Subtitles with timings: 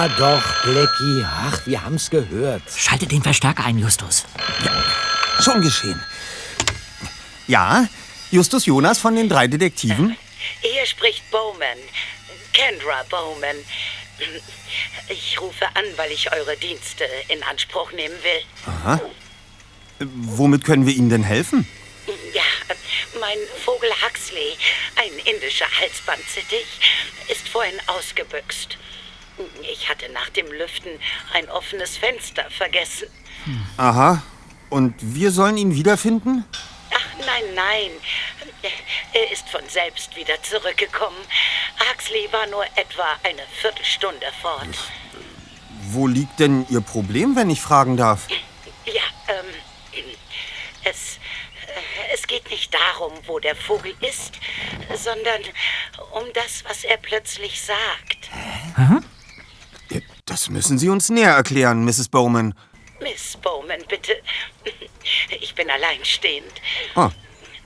[0.00, 1.26] Ja, doch, Blackie.
[1.26, 2.62] Ach, wir haben's gehört.
[2.74, 4.24] Schalte den Verstärker ein, Justus.
[5.40, 6.02] Schon geschehen.
[7.46, 7.86] Ja,
[8.30, 10.16] Justus Jonas von den drei Detektiven.
[10.62, 11.76] Hier spricht Bowman.
[12.54, 13.56] Kendra Bowman.
[15.10, 18.42] Ich rufe an, weil ich eure Dienste in Anspruch nehmen will.
[18.64, 19.00] Aha.
[19.98, 21.68] Womit können wir Ihnen denn helfen?
[22.32, 22.74] Ja,
[23.20, 24.56] mein Vogel Huxley,
[24.96, 26.64] ein indischer Halsbandsittich,
[27.28, 28.78] ist vorhin ausgebüxt.
[29.72, 30.90] Ich hatte nach dem Lüften
[31.32, 33.08] ein offenes Fenster vergessen.
[33.76, 34.22] Aha.
[34.68, 36.44] Und wir sollen ihn wiederfinden?
[36.92, 37.90] Ach, nein, nein.
[39.12, 41.18] Er ist von selbst wieder zurückgekommen.
[41.90, 44.68] Huxley war nur etwa eine Viertelstunde fort.
[45.92, 48.28] Wo liegt denn Ihr Problem, wenn ich fragen darf?
[48.86, 50.04] Ja, ähm,
[50.84, 51.16] es,
[51.66, 54.34] äh, es geht nicht darum, wo der Vogel ist,
[54.94, 55.42] sondern
[56.12, 58.30] um das, was er plötzlich sagt.
[60.30, 62.08] Das müssen Sie uns näher erklären, Mrs.
[62.08, 62.54] Bowman.
[63.02, 64.12] Miss Bowman, bitte.
[65.40, 66.52] Ich bin alleinstehend.
[66.94, 67.10] Ah,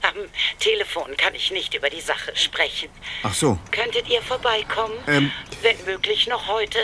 [0.02, 0.14] Am
[0.60, 2.88] Telefon kann ich nicht über die Sache sprechen.
[3.22, 3.58] ach so.
[3.70, 4.94] Könntet ihr vorbeikommen?
[5.06, 5.30] Ähm.
[5.62, 6.78] Wenn möglich noch heute.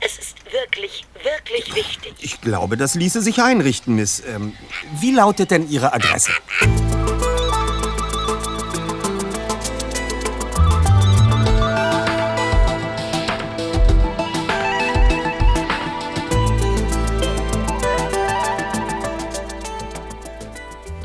[0.00, 2.14] Es ist wirklich, wirklich wichtig.
[2.20, 4.20] Ich glaube, das ließe sich einrichten, Miss.
[4.26, 4.56] Ähm,
[5.00, 6.32] wie lautet denn Ihre Adresse?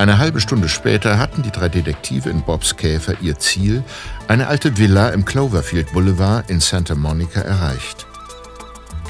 [0.07, 3.84] Eine halbe Stunde später hatten die drei Detektive in Bobs Käfer ihr Ziel,
[4.29, 8.07] eine alte Villa im Cloverfield Boulevard in Santa Monica, erreicht.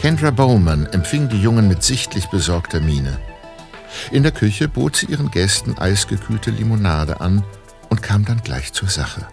[0.01, 3.19] Kendra Bowman empfing die Jungen mit sichtlich besorgter Miene.
[4.09, 7.43] In der Küche bot sie ihren Gästen eisgekühlte Limonade an
[7.89, 9.27] und kam dann gleich zur Sache.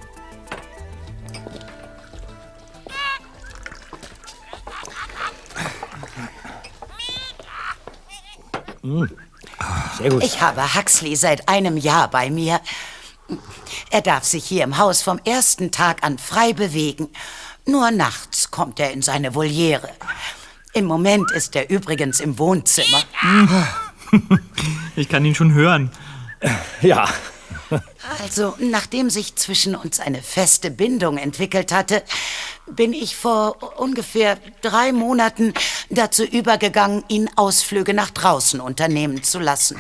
[9.99, 10.23] Sehr gut.
[10.25, 12.61] Ich habe Huxley seit einem Jahr bei mir.
[13.91, 17.09] Er darf sich hier im Haus vom ersten Tag an frei bewegen.
[17.67, 19.89] Nur nachts kommt er in seine Voliere.
[20.75, 23.03] Im Moment ist er übrigens im Wohnzimmer.
[24.97, 25.91] Ich kann ihn schon hören.
[26.81, 27.09] Ja,
[28.23, 32.03] Also, nachdem sich zwischen uns eine feste Bindung entwickelt hatte,
[32.67, 35.55] bin ich vor ungefähr drei Monaten
[35.91, 39.79] dazu übergegangen, ihn Ausflüge nach draußen unternehmen zu lassen.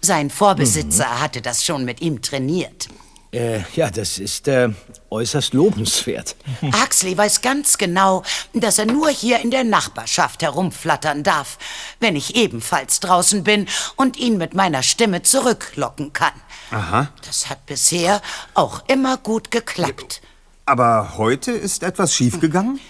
[0.00, 2.88] Sein Vorbesitzer hatte das schon mit ihm trainiert.
[3.32, 4.68] äh, ja, das ist äh,
[5.10, 6.36] äußerst lobenswert.
[6.62, 11.58] Huxley weiß ganz genau, dass er nur hier in der Nachbarschaft herumflattern darf,
[12.00, 16.34] wenn ich ebenfalls draußen bin und ihn mit meiner Stimme zurücklocken kann.
[16.70, 17.08] Aha.
[17.26, 18.20] Das hat bisher
[18.54, 20.20] auch immer gut geklappt.
[20.66, 22.80] Aber heute ist etwas schiefgegangen?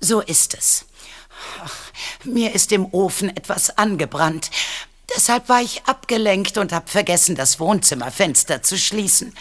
[0.00, 0.84] So ist es.
[1.62, 1.70] Ach,
[2.24, 4.50] Mir ist im Ofen etwas angebrannt.
[5.14, 9.32] Deshalb war ich abgelenkt und habe vergessen, das Wohnzimmerfenster zu schließen.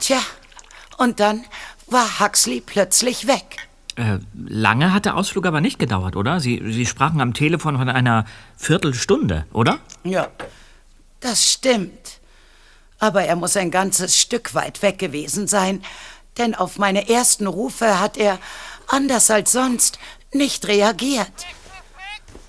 [0.00, 0.20] Tja,
[0.96, 1.44] und dann
[1.86, 3.56] war Huxley plötzlich weg.
[3.96, 6.40] Äh, lange hat der Ausflug aber nicht gedauert, oder?
[6.40, 8.24] Sie, Sie sprachen am Telefon von einer
[8.56, 9.78] Viertelstunde, oder?
[10.04, 10.28] Ja,
[11.20, 12.20] das stimmt.
[12.98, 15.82] Aber er muss ein ganzes Stück weit weg gewesen sein,
[16.38, 18.38] denn auf meine ersten Rufe hat er,
[18.86, 19.98] anders als sonst,
[20.32, 21.32] nicht reagiert.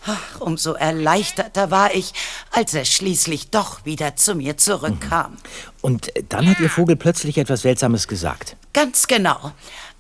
[0.06, 2.14] Ach, umso erleichterter war ich,
[2.52, 5.38] als er schließlich doch wieder zu mir zurückkam.
[5.82, 8.56] Und äh, dann hat Ihr Vogel plötzlich etwas Seltsames gesagt.
[8.74, 9.52] Ganz genau.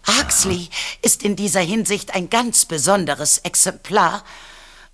[0.08, 0.70] Huxley
[1.02, 4.24] ist in dieser Hinsicht ein ganz besonderes Exemplar.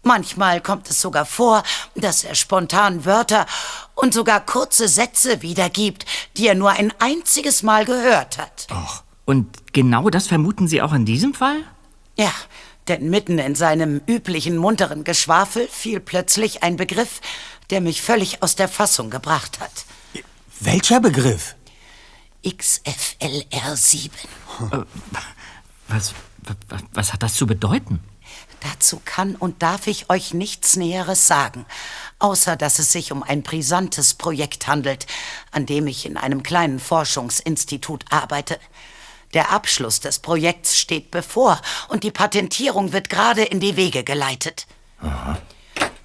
[0.06, 1.64] Manchmal kommt es sogar vor,
[1.96, 3.48] dass er spontan Wörter
[3.96, 6.06] und sogar kurze Sätze wiedergibt,
[6.38, 8.68] die er nur ein einziges Mal gehört hat.
[9.26, 11.64] Und genau das vermuten Sie auch in diesem Fall?
[12.18, 12.32] Ja,
[12.88, 17.20] denn mitten in seinem üblichen munteren Geschwafel fiel plötzlich ein Begriff,
[17.72, 19.86] der mich völlig aus der Fassung gebracht hat.
[20.60, 21.56] Welcher Begriff?
[22.46, 24.12] XFLR7.
[25.88, 26.14] Was,
[26.70, 28.02] was, was hat das zu bedeuten?
[28.66, 31.68] Dazu kann und darf ich euch nichts Näheres sagen,
[32.18, 35.06] außer dass es sich um ein brisantes Projekt handelt,
[35.52, 38.60] an dem ich in einem kleinen Forschungsinstitut arbeite.
[39.36, 44.66] Der Abschluss des Projekts steht bevor und die Patentierung wird gerade in die Wege geleitet.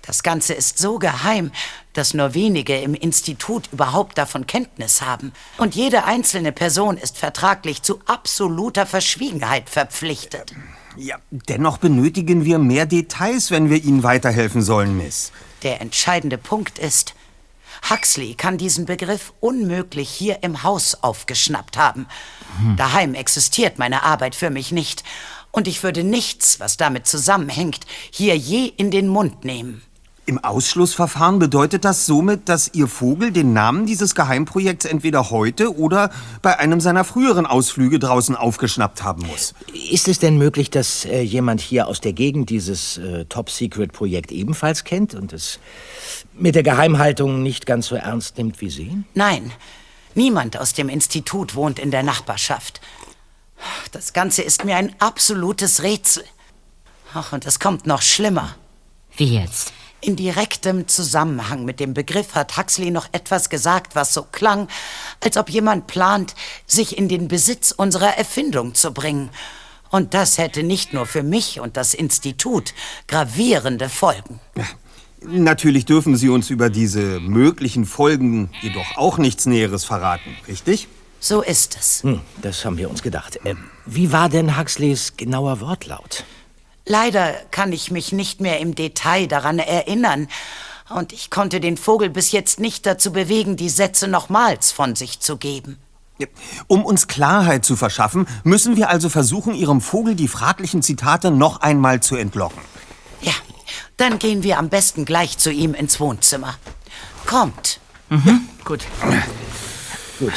[0.03, 1.53] Das Ganze ist so geheim,
[1.95, 5.33] dass nur wenige im Institut überhaupt davon Kenntnis haben.
[5.57, 10.53] Und jede einzelne Person ist vertraglich zu absoluter Verschwiegenheit verpflichtet.
[10.97, 15.33] Ja, dennoch benötigen wir mehr Details, wenn wir Ihnen weiterhelfen sollen, Miss.
[15.63, 17.15] Der entscheidende Punkt ist,
[17.89, 22.07] Huxley kann diesen Begriff unmöglich hier im Haus aufgeschnappt haben.
[22.77, 25.05] Daheim existiert meine Arbeit für mich nicht.
[25.53, 29.83] Und ich würde nichts, was damit zusammenhängt, hier je in den Mund nehmen.
[30.31, 36.13] Im Ausschlussverfahren bedeutet das somit, dass Ihr Vogel den Namen dieses Geheimprojekts entweder heute oder
[36.41, 39.55] bei einem seiner früheren Ausflüge draußen aufgeschnappt haben muss.
[39.91, 44.85] Ist es denn möglich, dass äh, jemand hier aus der Gegend dieses äh, Top-Secret-Projekt ebenfalls
[44.85, 45.59] kennt und es
[46.39, 49.03] mit der Geheimhaltung nicht ganz so ernst nimmt wie Sie?
[49.15, 49.51] Nein,
[50.15, 52.81] niemand aus dem Institut wohnt in der Nachbarschaft.
[53.91, 56.23] Das Ganze ist mir ein absolutes Rätsel.
[57.15, 58.55] Ach, und es kommt noch schlimmer.
[59.17, 59.73] Wie jetzt?
[60.03, 64.69] In direktem Zusammenhang mit dem Begriff hat Huxley noch etwas gesagt, was so klang,
[65.23, 66.35] als ob jemand plant,
[66.67, 69.29] sich in den Besitz unserer Erfindung zu bringen.
[69.91, 72.73] Und das hätte nicht nur für mich und das Institut
[73.09, 74.41] gravierende Folgen.
[75.23, 80.89] Natürlich dürfen Sie uns über diese möglichen Folgen jedoch auch nichts Näheres verraten, richtig?
[81.19, 82.03] So ist es.
[82.03, 83.39] Hm, das haben wir uns gedacht.
[83.45, 83.55] Äh,
[83.85, 86.25] wie war denn Huxleys genauer Wortlaut?
[86.87, 90.29] Leider kann ich mich nicht mehr im Detail daran erinnern.
[90.89, 95.21] Und ich konnte den Vogel bis jetzt nicht dazu bewegen, die Sätze nochmals von sich
[95.21, 95.79] zu geben.
[96.67, 101.61] Um uns Klarheit zu verschaffen, müssen wir also versuchen, Ihrem Vogel die fraglichen Zitate noch
[101.61, 102.61] einmal zu entlocken.
[103.23, 103.33] Ja,
[103.97, 106.57] dann gehen wir am besten gleich zu ihm ins Wohnzimmer.
[107.27, 107.81] Kommt.
[108.09, 108.85] Mhm, gut.
[110.19, 110.35] Gut,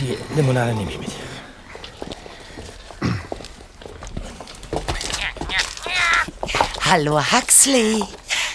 [0.00, 1.10] die Limonade nehme ich mit.
[6.84, 8.04] Hallo Huxley.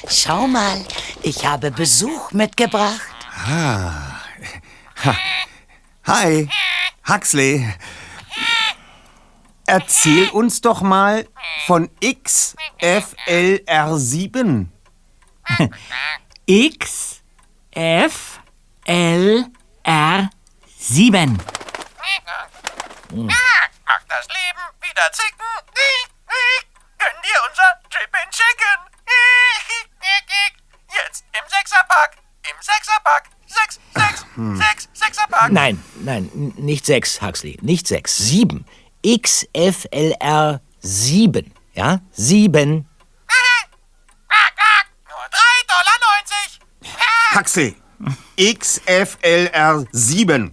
[0.07, 0.85] Schau mal,
[1.23, 3.01] ich habe Besuch mitgebracht.
[3.45, 4.21] Ah.
[5.03, 5.15] Ha.
[6.05, 6.47] Hi,
[7.07, 7.67] Huxley.
[9.65, 11.27] Erzähl uns doch mal
[11.65, 14.67] von XFLR7.
[16.45, 17.21] X,
[17.71, 18.39] F,
[18.85, 19.45] L,
[19.83, 20.29] R,
[20.77, 21.37] 7.
[23.09, 25.37] Macht das Leben wieder zicken?
[26.97, 28.79] Gönn dir unser Chippin Chicken.
[30.89, 32.17] Jetzt im Sechserpack.
[32.43, 33.29] Im Sechserpack.
[33.47, 34.25] Sechs, sechs,
[34.57, 35.51] sechs, Sechserpack.
[35.51, 37.57] Nein, nein, nicht sechs, Huxley.
[37.61, 38.65] Nicht sechs, sieben.
[39.05, 41.53] XFLR 7.
[41.73, 42.01] Ja?
[42.11, 42.75] Sieben.
[45.07, 45.87] Nur 3,90 Dollar.
[47.39, 47.75] Huxley,
[48.37, 50.51] XFLR7.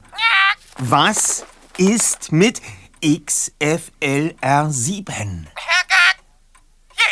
[0.79, 1.45] Was
[1.77, 2.63] ist mit
[3.03, 5.47] XFLR7?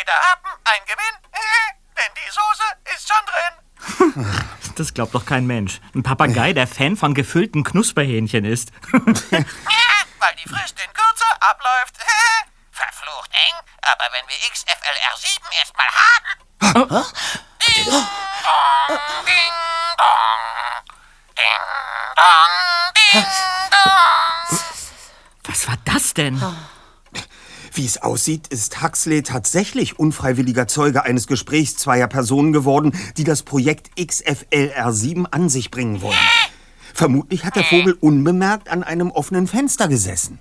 [0.03, 1.15] Jeder Happen ein Gewinn.
[1.95, 2.63] Denn die Soße
[2.93, 4.39] ist schon drin.
[4.75, 5.79] Das glaubt doch kein Mensch.
[5.93, 8.71] Ein Papagei, der Fan von gefüllten Knusperhähnchen ist.
[8.91, 9.03] Weil
[10.43, 11.95] die Frist in Kürze abläuft.
[12.71, 13.53] Verflucht eng.
[13.83, 17.03] Aber wenn wir XFLR7 erstmal haben.
[17.61, 18.07] Ding dong,
[19.25, 19.53] ding
[19.99, 20.35] dong.
[21.37, 21.61] Ding
[22.17, 22.51] dong,
[22.95, 23.25] ding
[23.69, 24.59] dong.
[25.43, 26.41] Was war das denn?
[27.75, 33.41] Wie es aussieht, ist Huxley tatsächlich unfreiwilliger Zeuge eines Gesprächs zweier Personen geworden, die das
[33.41, 36.17] Projekt XFLR7 an sich bringen wollen.
[36.93, 40.37] Vermutlich hat der Vogel unbemerkt an einem offenen Fenster gesessen.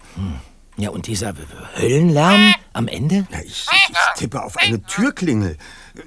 [0.77, 1.33] Ja, und dieser
[1.77, 3.27] Höllenlärm am Ende?
[3.31, 5.57] Ja, ich, ich tippe auf eine Türklingel.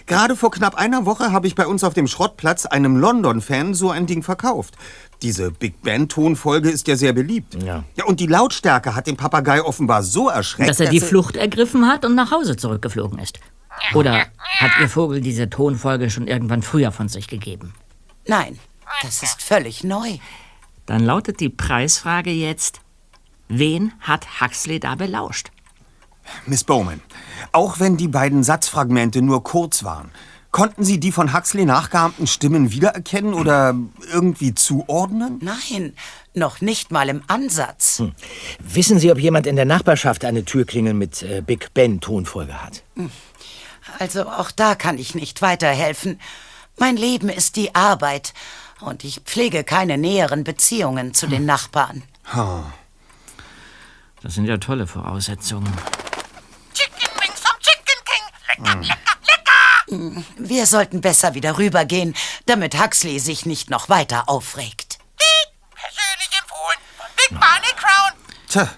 [0.08, 3.92] Gerade vor knapp einer Woche habe ich bei uns auf dem Schrottplatz einem London-Fan so
[3.92, 4.76] ein Ding verkauft.
[5.22, 7.56] Diese Big Band-Tonfolge ist ja sehr beliebt.
[7.64, 7.84] Ja.
[7.96, 8.06] ja.
[8.06, 12.06] Und die Lautstärke hat den Papagei offenbar so erschreckt, Dass er die Flucht ergriffen hat
[12.06, 13.40] und nach Hause zurückgeflogen ist.
[13.94, 17.74] Oder hat Ihr Vogel diese Tonfolge schon irgendwann früher von sich gegeben?
[18.28, 18.60] Nein,
[19.04, 20.18] das ist völlig neu.
[20.86, 22.80] Dann lautet die Preisfrage jetzt:
[23.48, 25.52] Wen hat Huxley da belauscht?
[26.46, 27.02] Miss Bowman,
[27.52, 30.12] auch wenn die beiden Satzfragmente nur kurz waren,
[30.56, 33.76] konnten Sie die von Huxley nachgeahmten Stimmen wiedererkennen oder
[34.10, 35.38] irgendwie zuordnen?
[35.42, 35.94] Nein,
[36.34, 38.00] noch nicht mal im Ansatz.
[38.00, 38.14] Hm.
[38.60, 42.84] Wissen Sie, ob jemand in der Nachbarschaft eine Türklingel mit äh, Big Ben-Tonfolge hat?
[44.00, 46.22] Also auch da kann ich nicht weiterhelfen.
[46.78, 48.34] Mein Leben ist die Arbeit
[48.80, 52.02] und ich pflege keine näheren Beziehungen zu den Nachbarn.
[54.22, 55.74] Das sind ja tolle Voraussetzungen.
[56.74, 58.64] Chicken Wings vom Chicken King.
[58.64, 59.05] Lecker, lecker, lecker.
[60.38, 65.00] Wir sollten besser wieder rübergehen, damit Huxley sich nicht noch weiter aufregt.
[65.76, 68.14] Persönlich empfohlen von Big Barney Crown.
[68.48, 68.70] Tja,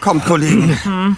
[0.00, 1.16] kommt, Kollegen.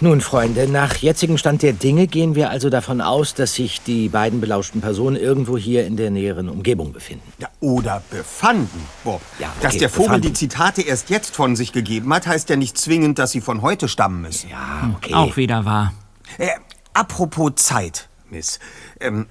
[0.00, 4.08] Nun, Freunde, nach jetzigem Stand der Dinge gehen wir also davon aus, dass sich die
[4.08, 7.32] beiden belauschten Personen irgendwo hier in der näheren Umgebung befinden.
[7.40, 9.22] Ja, oder befanden, Bob.
[9.38, 10.26] Ja, okay, dass der Vogel befanden.
[10.28, 13.62] die Zitate erst jetzt von sich gegeben hat, heißt ja nicht zwingend, dass sie von
[13.62, 14.50] heute stammen müssen.
[14.50, 15.14] Ja, okay.
[15.14, 15.94] Auch wieder wahr.
[16.36, 16.48] Äh,
[16.92, 18.58] apropos Zeit, Miss.
[19.00, 19.26] Ähm,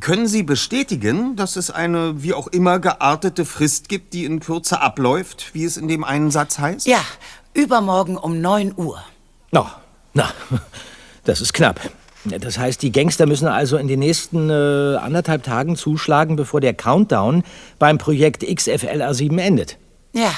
[0.00, 4.80] Können Sie bestätigen, dass es eine wie auch immer geartete Frist gibt, die in Kürze
[4.80, 6.88] abläuft, wie es in dem einen Satz heißt?
[6.88, 6.98] Ja,
[7.52, 9.04] übermorgen um 9 Uhr.
[9.52, 9.80] Na,
[10.12, 10.32] na,
[11.24, 11.80] das ist knapp.
[12.24, 16.74] Das heißt, die Gangster müssen also in den nächsten äh, anderthalb Tagen zuschlagen, bevor der
[16.74, 17.44] Countdown
[17.78, 19.78] beim Projekt XFLR7 endet.
[20.12, 20.32] Ja.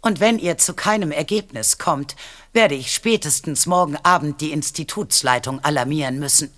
[0.00, 2.16] Und wenn ihr zu keinem Ergebnis kommt,
[2.52, 6.50] werde ich spätestens morgen Abend die Institutsleitung alarmieren müssen.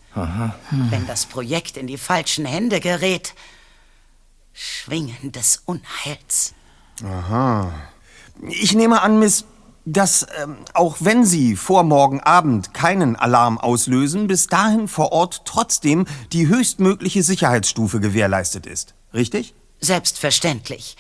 [0.91, 3.35] Wenn das Projekt in die falschen Hände gerät,
[4.53, 6.55] Schwingen des Unheils.
[8.49, 9.45] Ich nehme an, Miss,
[9.93, 15.43] dass ähm, auch wenn Sie vor morgen Abend keinen Alarm auslösen, bis dahin vor Ort
[15.45, 18.95] trotzdem die höchstmögliche Sicherheitsstufe gewährleistet ist.
[19.15, 19.55] Richtig?
[19.81, 20.97] Selbstverständlich.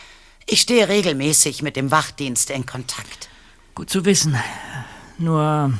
[0.46, 3.28] Ich stehe regelmäßig mit dem Wachdienst in Kontakt.
[3.74, 4.36] Gut zu wissen.
[5.18, 5.72] Nur,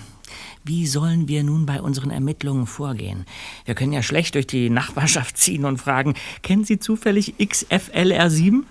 [0.69, 3.25] wie sollen wir nun bei unseren Ermittlungen vorgehen?
[3.65, 8.63] Wir können ja schlecht durch die Nachbarschaft ziehen und fragen, kennen Sie zufällig XFLR7?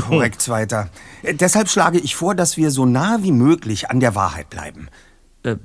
[0.00, 0.90] Korrekt, Zweiter.
[1.22, 4.88] Äh, deshalb schlage ich vor, dass wir so nah wie möglich an der Wahrheit bleiben.
[5.44, 5.56] Äh,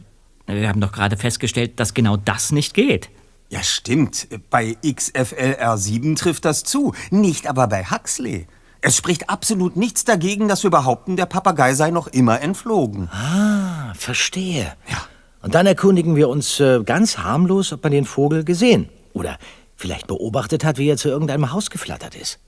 [0.47, 3.09] wir haben doch gerade festgestellt, dass genau das nicht geht.
[3.49, 4.27] Ja, stimmt.
[4.49, 8.47] Bei XFLR7 trifft das zu, nicht aber bei Huxley.
[8.81, 13.09] Es spricht absolut nichts dagegen, dass wir behaupten, der Papagei sei noch immer entflogen.
[13.09, 14.75] Ah, verstehe.
[14.87, 14.97] Ja.
[15.45, 19.37] Und dann erkundigen wir uns äh, ganz harmlos, ob man den Vogel gesehen oder
[19.75, 22.39] vielleicht beobachtet hat, wie er zu irgendeinem Haus geflattert ist.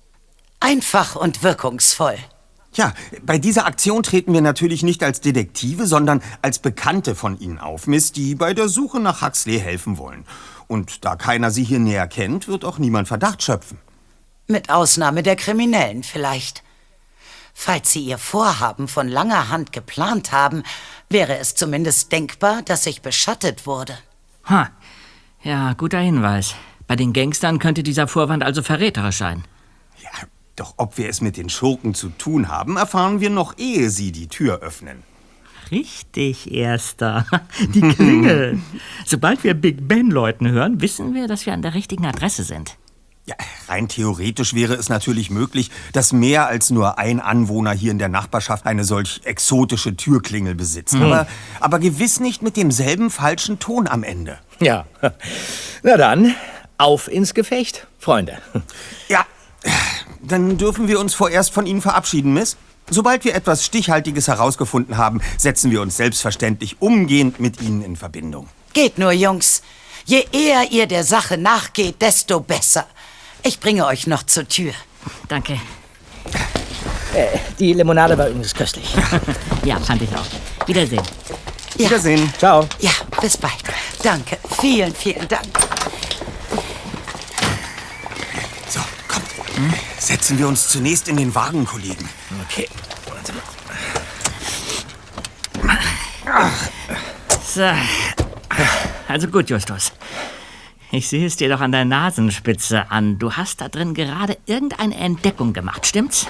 [0.60, 2.16] Einfach und wirkungsvoll.
[2.74, 7.60] Ja, bei dieser Aktion treten wir natürlich nicht als Detektive, sondern als Bekannte von Ihnen
[7.60, 10.25] auf, Miss, die bei der Suche nach Huxley helfen wollen.
[10.66, 13.77] Und da keiner Sie hier näher kennt, wird auch niemand Verdacht schöpfen.
[14.48, 16.63] Mit Ausnahme der Kriminellen vielleicht.
[17.60, 20.62] Falls sie ihr Vorhaben von langer Hand geplant haben,
[21.10, 23.98] wäre es zumindest denkbar, dass ich beschattet wurde.
[24.46, 24.70] Ha.
[25.42, 26.54] Ja, guter Hinweis.
[26.86, 29.44] Bei den Gangstern könnte dieser Vorwand also verräterisch sein.
[30.04, 33.90] Ja, doch ob wir es mit den Schurken zu tun haben, erfahren wir noch, ehe
[33.90, 35.02] Sie die Tür öffnen.
[35.72, 37.26] Richtig, Erster.
[37.74, 38.60] Die Klingel.
[39.06, 42.78] Sobald wir Big Ben läuten hören, wissen wir, dass wir an der richtigen Adresse sind.
[43.27, 43.36] Ja,
[43.67, 48.07] rein theoretisch wäre es natürlich möglich, dass mehr als nur ein Anwohner hier in der
[48.07, 50.96] Nachbarschaft eine solch exotische Türklingel besitzt.
[50.96, 51.27] Aber,
[51.60, 54.38] aber gewiss nicht mit demselben falschen Ton am Ende.
[54.62, 54.86] Ja.
[55.84, 56.36] Na dann,
[56.77, 58.38] auf ins Gefecht, Freunde.
[59.10, 59.25] Ja,
[60.22, 62.55] dann dürfen wir uns vorerst von Ihnen verabschieden, Miss.
[62.89, 68.48] Sobald wir etwas Stichhaltiges herausgefunden haben, setzen wir uns selbstverständlich umgehend mit Ihnen in Verbindung.
[68.72, 69.63] Geht nur, Jungs.
[70.05, 72.86] Je eher ihr der Sache nachgeht, desto besser.
[73.48, 74.74] Ich bringe euch noch zur Tür.
[75.30, 75.54] Danke.
[77.13, 78.94] Äh, die Limonade war übrigens köstlich.
[79.63, 80.68] Ja, fand ich auch.
[80.68, 81.01] Wiedersehen.
[81.77, 81.86] Ja.
[81.86, 82.34] Wiedersehen.
[82.38, 82.68] Ciao.
[82.80, 83.54] Ja, bis bald.
[84.04, 84.38] Danke.
[84.60, 85.48] Vielen, vielen Dank.
[88.68, 89.25] So, kommt.
[89.98, 92.10] Setzen wir uns zunächst in den Wagen, Kollegen.
[92.50, 92.68] Okay.
[93.06, 93.34] Warte
[96.25, 96.51] mal.
[97.54, 97.63] So.
[99.08, 99.94] Also gut, Justus.
[100.89, 103.20] Ich sehe es dir doch an der Nasenspitze an.
[103.20, 106.27] Du hast da drin gerade irgendeine Entdeckung gemacht, stimmt's?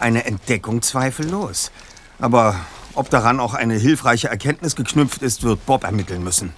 [0.00, 1.70] Eine Entdeckung zweifellos.
[2.18, 2.58] Aber
[2.94, 6.52] ob daran auch eine hilfreiche Erkenntnis geknüpft ist, wird Bob ermitteln müssen.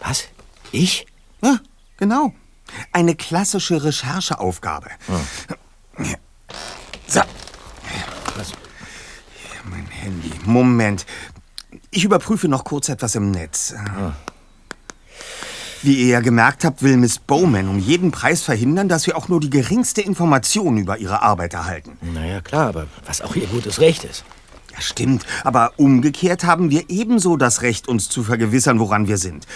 [0.00, 0.24] Was?
[0.70, 1.06] Ich?
[1.42, 1.58] Ja,
[1.96, 2.34] genau.
[2.92, 4.90] Eine klassische Rechercheaufgabe.
[7.06, 7.20] So.
[9.64, 10.32] Mein Handy.
[10.44, 11.06] Moment.
[11.90, 13.74] Ich überprüfe noch kurz etwas im Netz.
[15.82, 19.28] Wie ihr ja gemerkt habt, will Miss Bowman um jeden Preis verhindern, dass wir auch
[19.28, 21.96] nur die geringste Information über ihre Arbeit erhalten.
[22.02, 24.24] Naja, klar, aber was auch ihr gutes Recht ist.
[24.74, 25.24] Ja, stimmt.
[25.42, 29.46] Aber umgekehrt haben wir ebenso das Recht, uns zu vergewissern, woran wir sind.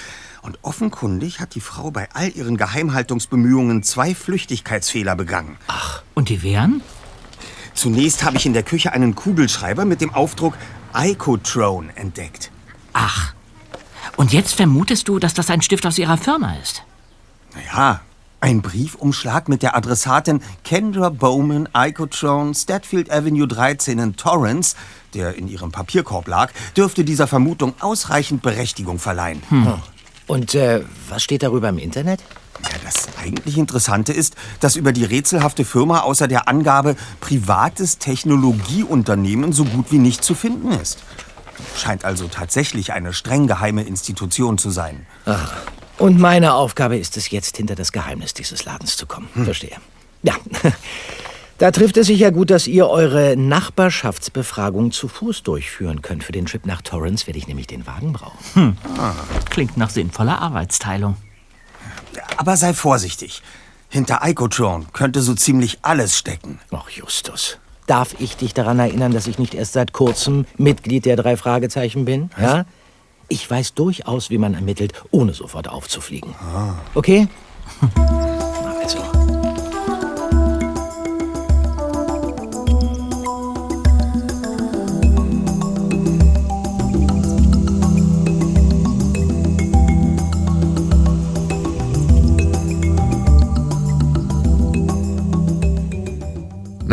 [0.40, 5.56] Und offenkundig hat die Frau bei all ihren Geheimhaltungsbemühungen zwei Flüchtigkeitsfehler begangen.
[6.14, 6.80] Und die wären?
[7.74, 10.54] Zunächst habe ich in der Küche einen Kugelschreiber mit dem Aufdruck
[10.94, 12.50] Icotrone entdeckt.
[12.92, 13.34] Ach.
[14.16, 16.82] Und jetzt vermutest du, dass das ein Stift aus ihrer Firma ist?
[17.54, 18.00] Naja,
[18.40, 24.76] ein Briefumschlag mit der Adressatin Kendra Bowman, Icotrone, Statfield Avenue 13 in Torrance,
[25.14, 29.42] der in ihrem Papierkorb lag, dürfte dieser Vermutung ausreichend Berechtigung verleihen.
[30.26, 32.20] Und äh, was steht darüber im Internet?
[32.62, 39.52] Ja, das eigentlich Interessante ist, dass über die rätselhafte Firma außer der Angabe privates Technologieunternehmen
[39.52, 41.02] so gut wie nicht zu finden ist.
[41.76, 45.06] Scheint also tatsächlich eine streng geheime Institution zu sein.
[45.98, 49.28] Und meine Aufgabe ist es jetzt, hinter das Geheimnis dieses Ladens zu kommen.
[49.44, 49.76] Verstehe.
[50.22, 50.34] Ja.
[51.58, 56.24] Da trifft es sich ja gut, dass ihr eure Nachbarschaftsbefragung zu Fuß durchführen könnt.
[56.24, 58.76] Für den Trip nach Torrance werde ich nämlich den Wagen brauchen.
[59.50, 61.16] Klingt nach sinnvoller Arbeitsteilung.
[62.36, 63.40] Aber sei vorsichtig.
[63.88, 66.58] Hinter Icotron könnte so ziemlich alles stecken.
[66.72, 67.58] Ach, Justus.
[67.86, 72.04] Darf ich dich daran erinnern, dass ich nicht erst seit kurzem Mitglied der drei Fragezeichen
[72.04, 72.30] bin?
[72.40, 72.64] Ja?
[73.28, 76.34] Ich weiß durchaus, wie man ermittelt, ohne sofort aufzufliegen.
[76.94, 77.28] Okay?
[78.84, 79.23] Also.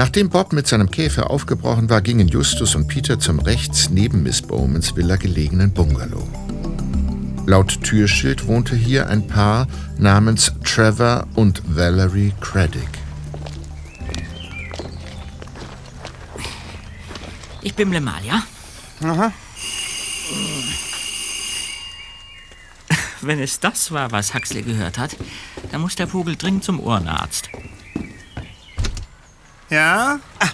[0.01, 4.41] Nachdem Bob mit seinem Käfer aufgebrochen war, gingen Justus und Peter zum rechts neben Miss
[4.41, 6.27] Bowmans Villa gelegenen Bungalow.
[7.45, 9.67] Laut Türschild wohnte hier ein Paar
[9.99, 12.81] namens Trevor und Valerie Craddock.
[17.61, 18.41] Ich bimmle mal, ja?
[19.03, 19.31] Aha.
[23.21, 25.15] Wenn es das war, was Huxley gehört hat,
[25.71, 27.51] dann muss der Vogel dringend zum Ohrenarzt.
[29.71, 30.19] Ja?
[30.39, 30.45] Ah,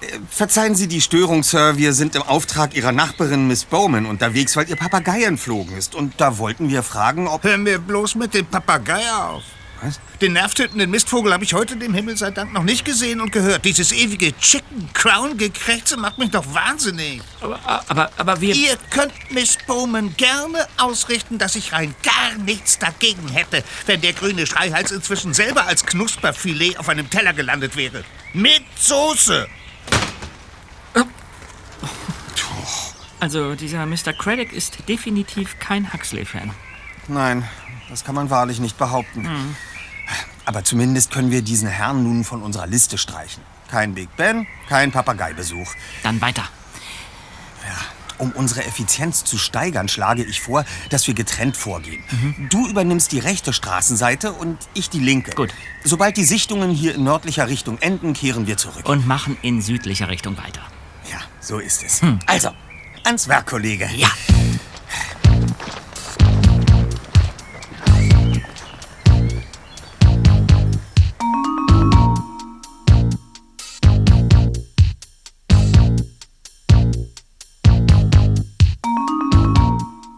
[0.00, 1.76] äh, verzeihen Sie die Störung, Sir.
[1.76, 5.94] Wir sind im Auftrag Ihrer Nachbarin Miss Bowman unterwegs, weil Ihr Papagei entflogen ist.
[5.94, 7.44] Und da wollten wir fragen, ob...
[7.44, 9.42] Hör mir bloß mit dem Papagei auf.
[9.82, 9.98] Was?
[10.20, 13.64] Den nervtötenden Mistvogel habe ich heute dem Himmel sei Dank noch nicht gesehen und gehört.
[13.64, 17.20] Dieses ewige Chicken Crown Gekrächze macht mich doch wahnsinnig.
[17.40, 17.58] Aber,
[17.88, 18.54] aber, aber wir...
[18.54, 24.12] Ihr könnt Miss Bowman gerne ausrichten, dass ich rein gar nichts dagegen hätte, wenn der
[24.12, 28.04] grüne Schreihals inzwischen selber als Knusperfilet auf einem Teller gelandet wäre.
[28.32, 29.48] Mit Soße.
[33.18, 34.12] Also, dieser Mr.
[34.12, 36.50] Craddock ist definitiv kein Huxley-Fan.
[37.08, 37.48] Nein,
[37.88, 39.56] das kann man wahrlich nicht behaupten.
[40.44, 43.42] Aber zumindest können wir diesen Herrn nun von unserer Liste streichen.
[43.70, 45.72] Kein Big Ben, kein Papageibesuch.
[46.02, 46.48] Dann weiter.
[48.18, 52.04] Um unsere Effizienz zu steigern, schlage ich vor, dass wir getrennt vorgehen.
[52.50, 55.32] Du übernimmst die rechte Straßenseite und ich die linke.
[55.32, 55.52] Gut.
[55.82, 58.88] Sobald die Sichtungen hier in nördlicher Richtung enden, kehren wir zurück.
[58.88, 60.62] Und machen in südlicher Richtung weiter.
[61.10, 62.00] Ja, so ist es.
[62.26, 62.50] Also,
[63.02, 63.88] ans Werk, Kollege.
[63.96, 64.10] Ja.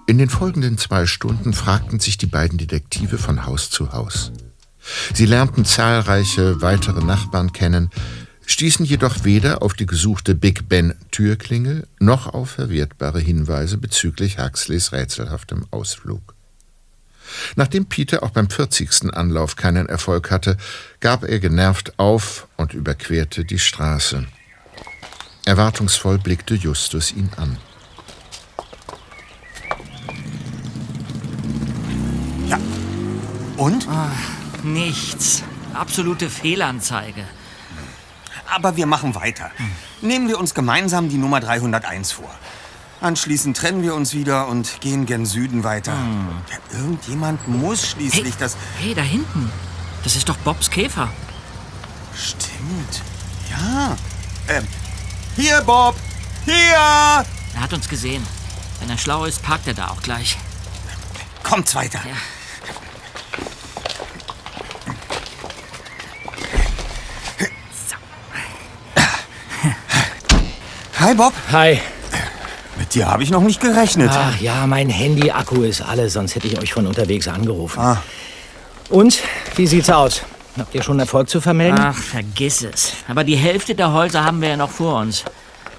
[0.06, 4.32] In den folgenden zwei Stunden fragten sich die beiden Detektive von Haus zu Haus.
[5.14, 7.88] Sie lernten zahlreiche weitere Nachbarn kennen,
[8.44, 14.92] stießen jedoch weder auf die gesuchte Big Ben Türklingel noch auf verwertbare Hinweise bezüglich Huxleys
[14.92, 16.34] rätselhaftem Ausflug.
[17.56, 19.14] Nachdem Peter auch beim 40.
[19.14, 20.58] Anlauf keinen Erfolg hatte,
[21.00, 24.26] gab er genervt auf und überquerte die Straße.
[25.46, 27.56] Erwartungsvoll blickte Justus ihn an.
[33.56, 33.86] Und?
[34.62, 35.42] Nichts.
[35.74, 37.24] Absolute Fehlanzeige.
[38.50, 39.50] Aber wir machen weiter.
[40.00, 42.30] Nehmen wir uns gemeinsam die Nummer 301 vor.
[43.00, 45.92] Anschließend trennen wir uns wieder und gehen gen Süden weiter.
[45.92, 48.56] Ja, irgendjemand muss schließlich das...
[48.78, 49.50] Hey, da hinten.
[50.04, 51.10] Das ist doch Bobs Käfer.
[52.14, 53.02] Stimmt.
[53.50, 53.96] Ja.
[54.48, 54.66] Ähm,
[55.36, 55.96] hier, Bob!
[56.44, 56.54] Hier!
[56.54, 58.24] Er hat uns gesehen.
[58.80, 60.38] Wenn er schlau ist, parkt er da auch gleich.
[61.42, 62.00] Kommt's weiter.
[62.06, 62.14] Ja.
[71.04, 71.34] Hi, Bob.
[71.52, 71.80] Hi.
[72.78, 74.08] Mit dir habe ich noch nicht gerechnet.
[74.10, 77.78] Ach ja, mein Handy-Akku ist alle, sonst hätte ich euch von unterwegs angerufen.
[77.78, 78.02] Ah.
[78.88, 79.20] Und,
[79.54, 80.22] wie sieht's aus?
[80.56, 81.78] Habt ihr schon Erfolg zu vermelden?
[81.78, 82.94] Ach, vergiss es.
[83.06, 85.26] Aber die Hälfte der Häuser haben wir ja noch vor uns.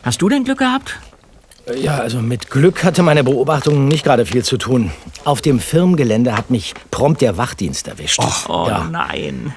[0.04, 1.00] Hast du denn Glück gehabt?
[1.76, 4.92] Ja, also mit Glück hatte meine Beobachtung nicht gerade viel zu tun.
[5.24, 8.22] Auf dem Firmengelände hat mich prompt der Wachdienst erwischt.
[8.48, 8.84] Oh ja.
[8.92, 9.56] nein.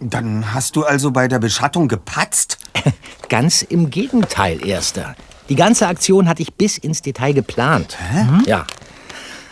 [0.00, 2.58] Dann hast du also bei der Beschattung gepatzt?
[3.28, 5.16] Ganz im Gegenteil, Erster.
[5.48, 7.96] Die ganze Aktion hatte ich bis ins Detail geplant.
[8.12, 8.42] Mhm.
[8.46, 8.66] Ja.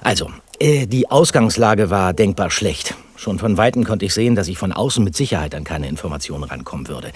[0.02, 2.94] Also, äh, die Ausgangslage war denkbar schlecht.
[3.16, 6.44] Schon von Weitem konnte ich sehen, dass ich von außen mit Sicherheit an keine Informationen
[6.44, 7.12] rankommen würde.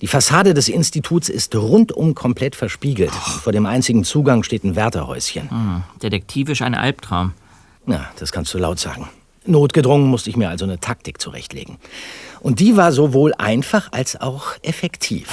[0.00, 3.12] Die Fassade des Instituts ist rundum komplett verspiegelt.
[3.12, 5.50] Vor dem einzigen Zugang steht ein Wärterhäuschen.
[5.50, 7.32] Hm, detektivisch ein Albtraum.
[7.86, 9.08] Ja, das kannst du laut sagen.
[9.46, 11.78] Notgedrungen musste ich mir also eine Taktik zurechtlegen.
[12.40, 15.28] Und die war sowohl einfach als auch effektiv.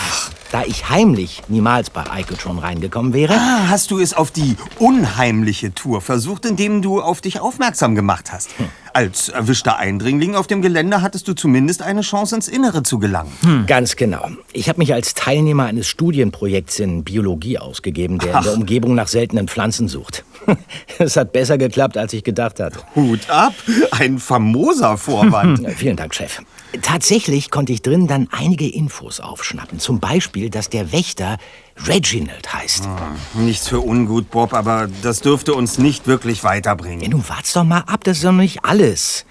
[0.51, 5.73] Da ich heimlich niemals bei Icotron reingekommen wäre, Ah, hast du es auf die unheimliche
[5.73, 8.49] Tour versucht, indem du auf dich aufmerksam gemacht hast.
[8.93, 13.31] Als erwischter Eindringling auf dem Gelände hattest du zumindest eine Chance, ins Innere zu gelangen.
[13.65, 14.27] Ganz genau.
[14.51, 19.07] Ich habe mich als Teilnehmer eines Studienprojekts in Biologie ausgegeben, der in der Umgebung nach
[19.07, 20.23] seltenen Pflanzen sucht.
[20.99, 22.79] Es hat besser geklappt, als ich gedacht hatte.
[22.95, 23.53] Hut ab,
[23.91, 25.65] ein famoser Vorwand.
[25.77, 26.41] Vielen Dank, Chef.
[26.81, 29.79] Tatsächlich konnte ich drin dann einige Infos aufschnappen.
[29.79, 31.37] Zum Beispiel, dass der Wächter
[31.85, 32.87] Reginald heißt.
[33.35, 37.09] Nichts für ungut, Bob, aber das dürfte uns nicht wirklich Ja, weiterbringen.
[37.11, 39.25] nun wart's doch mal ab, das ist doch nicht alles.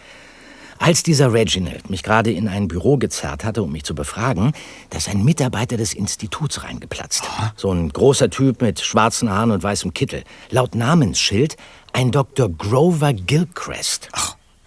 [0.79, 4.53] Als dieser Reginald mich gerade in ein Büro gezerrt hatte, um mich zu befragen,
[4.91, 7.23] da ist ein Mitarbeiter des Instituts reingeplatzt.
[7.55, 10.25] So ein großer Typ mit schwarzen Haaren und weißem Kittel.
[10.51, 11.57] Laut Namensschild
[11.93, 12.49] ein Dr.
[12.49, 14.09] Grover Gilchrist.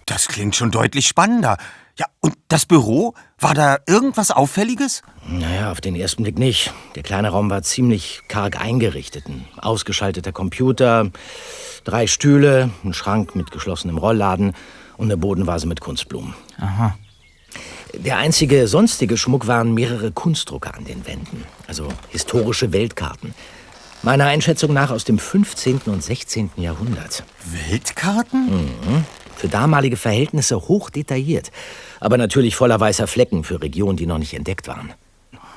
[0.06, 1.58] Das klingt schon deutlich spannender.
[1.98, 3.14] Ja, und das Büro?
[3.38, 5.02] War da irgendwas Auffälliges?
[5.26, 6.72] Naja, auf den ersten Blick nicht.
[6.94, 9.26] Der kleine Raum war ziemlich karg eingerichtet.
[9.26, 11.10] Ein ausgeschalteter Computer,
[11.84, 14.52] drei Stühle, ein Schrank mit geschlossenem Rollladen
[14.98, 16.34] und eine Bodenvase mit Kunstblumen.
[16.58, 16.96] Aha.
[17.94, 23.34] Der einzige sonstige Schmuck waren mehrere Kunstdrucke an den Wänden, also historische Weltkarten.
[24.02, 25.80] Meiner Einschätzung nach aus dem 15.
[25.86, 26.50] und 16.
[26.56, 27.24] Jahrhundert.
[27.70, 28.66] Weltkarten?
[29.36, 31.50] Für damalige Verhältnisse hoch detailliert,
[32.00, 34.92] aber natürlich voller weißer Flecken für Regionen, die noch nicht entdeckt waren.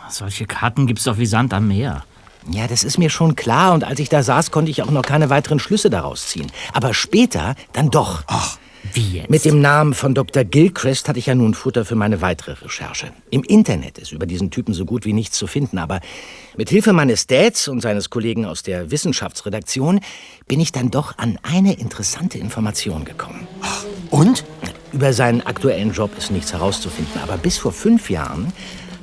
[0.10, 2.04] Solche Karten gibt's doch wie Sand am Meer.
[2.50, 5.04] Ja, das ist mir schon klar und als ich da saß, konnte ich auch noch
[5.04, 6.48] keine weiteren Schlüsse daraus ziehen.
[6.74, 8.24] Aber später dann doch.
[8.94, 9.30] Wie jetzt?
[9.30, 10.46] Mit dem Namen von Dr.
[10.46, 13.12] Gilchrist hatte ich ja nun Futter für meine weitere Recherche.
[13.30, 16.00] Im Internet ist über diesen Typen so gut wie nichts zu finden, aber
[16.56, 20.00] mit Hilfe meines Dads und seines Kollegen aus der Wissenschaftsredaktion
[20.48, 23.48] bin ich dann doch an eine interessante Information gekommen.
[24.10, 24.46] Und?
[24.92, 28.52] Über seinen aktuellen Job ist nichts herauszufinden, aber bis vor fünf Jahren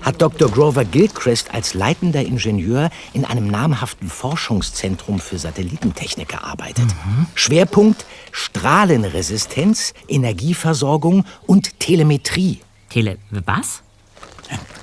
[0.03, 0.51] hat Dr.
[0.51, 6.87] Grover Gilchrist als leitender Ingenieur in einem namhaften Forschungszentrum für Satellitentechnik gearbeitet.
[7.35, 12.61] Schwerpunkt Strahlenresistenz, Energieversorgung und Telemetrie.
[12.89, 13.19] Tele...
[13.31, 13.83] Was?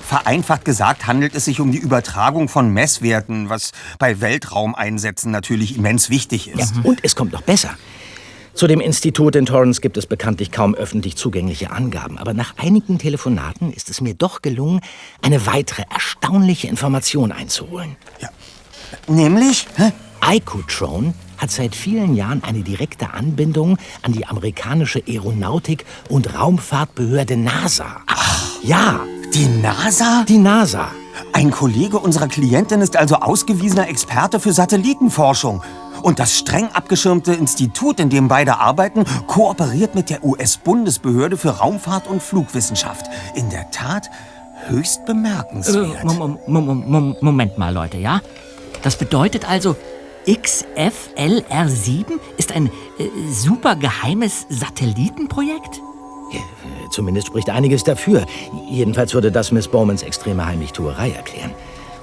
[0.06, 6.10] Vereinfacht gesagt handelt es sich um die Übertragung von Messwerten, was bei Weltraumeinsätzen natürlich immens
[6.10, 6.74] wichtig Ja, ist.
[6.84, 7.70] und es kommt noch besser.
[8.54, 13.00] Zu dem Institut in Torrance gibt es bekanntlich kaum öffentlich zugängliche Angaben, aber nach einigen
[13.00, 14.80] Telefonaten ist es mir doch gelungen,
[15.24, 17.96] eine weitere erstaunliche Information einzuholen.
[19.08, 19.66] Nämlich?
[19.76, 19.92] Hä?
[20.26, 28.02] Icotrone hat seit vielen Jahren eine direkte Anbindung an die amerikanische Aeronautik- und Raumfahrtbehörde NASA.
[28.63, 29.02] Ja,
[29.34, 30.26] Die NASA?
[30.30, 30.92] die NASA.
[31.34, 35.62] Ein Kollege unserer Klientin ist also ausgewiesener Experte für Satellitenforschung.
[36.02, 42.08] Und das streng abgeschirmte Institut, in dem beide arbeiten, kooperiert mit der US-Bundesbehörde für Raumfahrt
[42.08, 43.06] und Flugwissenschaft.
[43.36, 44.10] In der Tat
[44.67, 46.04] höchst Äh, bemerkenswert.
[46.04, 48.21] Mom- Moment mal, Leute, ja?
[48.82, 49.76] Das bedeutet also,
[50.28, 52.06] XFLR7
[52.38, 52.71] ist ein äh,
[53.32, 55.82] super geheimes Satellitenprojekt?
[56.89, 58.26] Zumindest spricht einiges dafür.
[58.69, 61.52] Jedenfalls würde das Miss Bowmans extreme Heimlichtuerei erklären.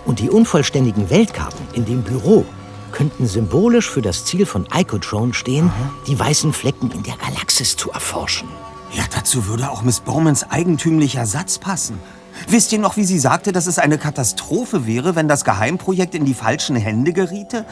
[0.05, 2.45] Und die unvollständigen Weltkarten in dem Büro
[2.91, 5.71] könnten symbolisch für das Ziel von Icotrone stehen,
[6.07, 8.49] die weißen Flecken in der Galaxis zu erforschen.
[8.93, 12.01] Ja, dazu würde auch Miss Bowmans eigentümlicher Satz passen.
[12.49, 16.25] Wisst ihr noch, wie sie sagte, dass es eine Katastrophe wäre, wenn das Geheimprojekt in
[16.25, 17.65] die falschen Hände geriete?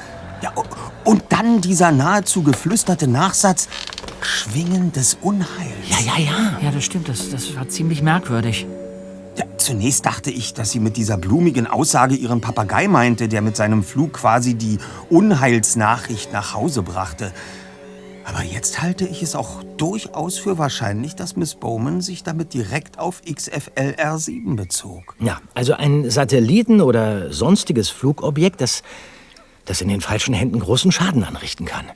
[0.42, 0.52] Ja,
[1.04, 3.68] und dann dieser nahezu geflüsterte Nachsatz,
[4.20, 5.88] Schwingen des Unheils.
[5.88, 6.58] Ja, ja, ja.
[6.62, 8.66] Ja, das stimmt, das, das war ziemlich merkwürdig.
[9.36, 13.56] Ja, zunächst dachte ich, dass sie mit dieser blumigen Aussage ihren Papagei meinte, der mit
[13.56, 14.78] seinem Flug quasi die
[15.10, 17.32] Unheilsnachricht nach Hause brachte.
[18.24, 22.98] Aber jetzt halte ich es auch durchaus für wahrscheinlich, dass Miss Bowman sich damit direkt
[22.98, 25.14] auf XFLR7 bezog.
[25.18, 28.82] Ja, also ein Satelliten oder sonstiges Flugobjekt, das,
[29.64, 31.86] das in den falschen Händen großen Schaden anrichten kann.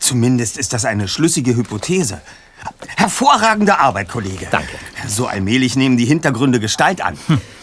[0.00, 2.20] Zumindest ist das eine schlüssige Hypothese.
[2.96, 4.48] Hervorragende Arbeit, Kollege.
[4.50, 4.72] Danke.
[5.06, 7.16] So allmählich nehmen die Hintergründe Gestalt an.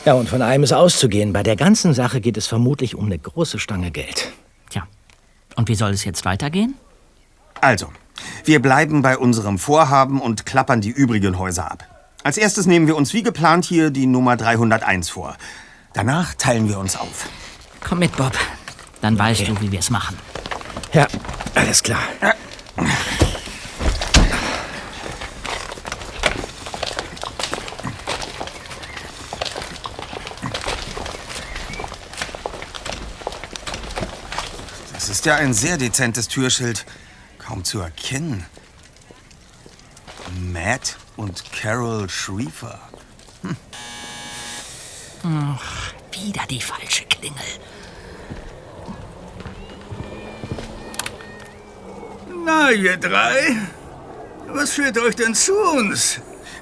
[0.06, 1.34] Ja, und von einem ist auszugehen.
[1.34, 4.32] Bei der ganzen Sache geht es vermutlich um eine große Stange Geld.
[4.70, 4.88] Tja,
[5.56, 6.76] und wie soll es jetzt weitergehen?
[7.60, 7.88] Also,
[8.44, 11.86] wir bleiben bei unserem Vorhaben und klappern die übrigen Häuser ab.
[12.24, 15.36] Als erstes nehmen wir uns wie geplant hier die Nummer 301 vor.
[15.94, 17.30] Danach teilen wir uns auf.
[17.82, 18.34] Komm mit, Bob.
[19.02, 20.18] Dann weißt du, wie wir es machen.
[20.94, 21.08] Ja,
[21.56, 22.00] alles klar.
[34.94, 36.86] Das ist ja ein sehr dezentes Türschild.
[37.38, 38.46] Kaum zu erkennen.
[40.52, 42.80] Matt und Carol Schriefer.
[46.12, 47.42] Wieder die falsche Klingel.
[52.46, 53.58] Na, ihr drei?
[54.48, 56.20] Was führt euch denn zu uns?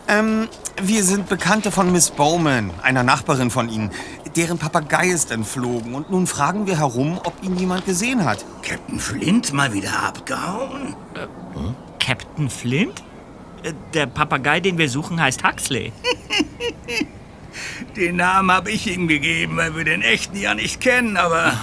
[0.08, 0.48] Ähm,
[0.82, 3.92] wir sind Bekannte von Miss Bowman, einer Nachbarin von Ihnen.
[4.36, 8.44] Deren Papagei ist entflogen und nun fragen wir herum, ob ihn jemand gesehen hat.
[8.64, 10.96] Captain Flint mal wieder abgehauen?
[12.00, 13.04] Captain Flint?
[13.64, 15.92] Äh, Der Papagei, den wir suchen, heißt Huxley.
[17.96, 21.54] Den Namen habe ich ihm gegeben, weil wir den echten ja nicht kennen, aber,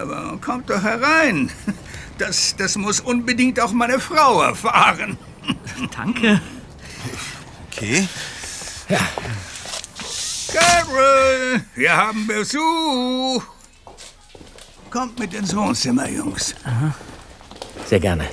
[0.00, 1.50] aber kommt doch herein.
[2.20, 5.16] Das, das muss unbedingt auch meine Frau erfahren.
[5.96, 6.38] Danke.
[7.66, 8.06] Okay.
[10.52, 13.42] Carol, wir haben Besuch.
[14.90, 16.54] Kommt mit ins Wohnzimmer, Jungs.
[17.86, 18.28] Sehr gerne.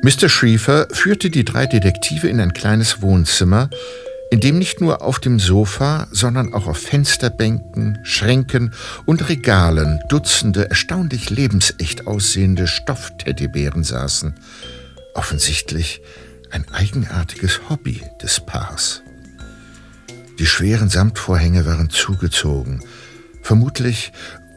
[0.00, 0.30] Mr.
[0.30, 3.68] Schriefer führte die drei Detektive in ein kleines Wohnzimmer,
[4.30, 8.74] in dem nicht nur auf dem Sofa, sondern auch auf Fensterbänken, Schränken
[9.06, 14.34] und Regalen Dutzende erstaunlich lebensecht aussehende Stoffteddybären saßen.
[15.14, 16.02] Offensichtlich
[16.50, 19.02] ein eigenartiges Hobby des Paars.
[20.38, 22.82] Die schweren Samtvorhänge waren zugezogen,
[23.42, 24.12] vermutlich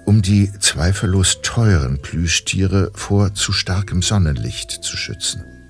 [0.05, 5.60] um die zweifellos teuren Plüschtiere vor zu starkem Sonnenlicht zu schützen.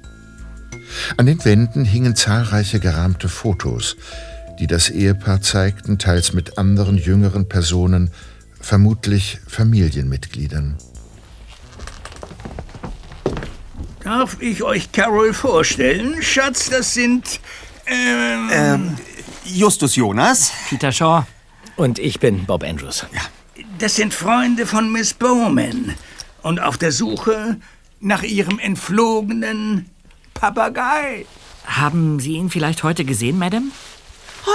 [1.17, 3.95] An den Wänden hingen zahlreiche gerahmte Fotos,
[4.59, 8.11] die das Ehepaar zeigten, teils mit anderen jüngeren Personen,
[8.59, 10.77] vermutlich Familienmitgliedern.
[14.03, 16.21] Darf ich euch Carol vorstellen?
[16.21, 17.39] Schatz, das sind.
[17.85, 18.97] Ähm, Ähm,
[19.45, 20.51] Justus Jonas?
[20.69, 21.23] Peter Shaw.
[21.75, 23.05] Und ich bin Bob Andrews.
[23.79, 25.95] das sind Freunde von Miss Bowman.
[26.43, 27.57] Und auf der Suche
[27.99, 29.85] nach ihrem entflogenen
[30.33, 31.25] Papagei.
[31.65, 33.67] Haben Sie ihn vielleicht heute gesehen, Madame?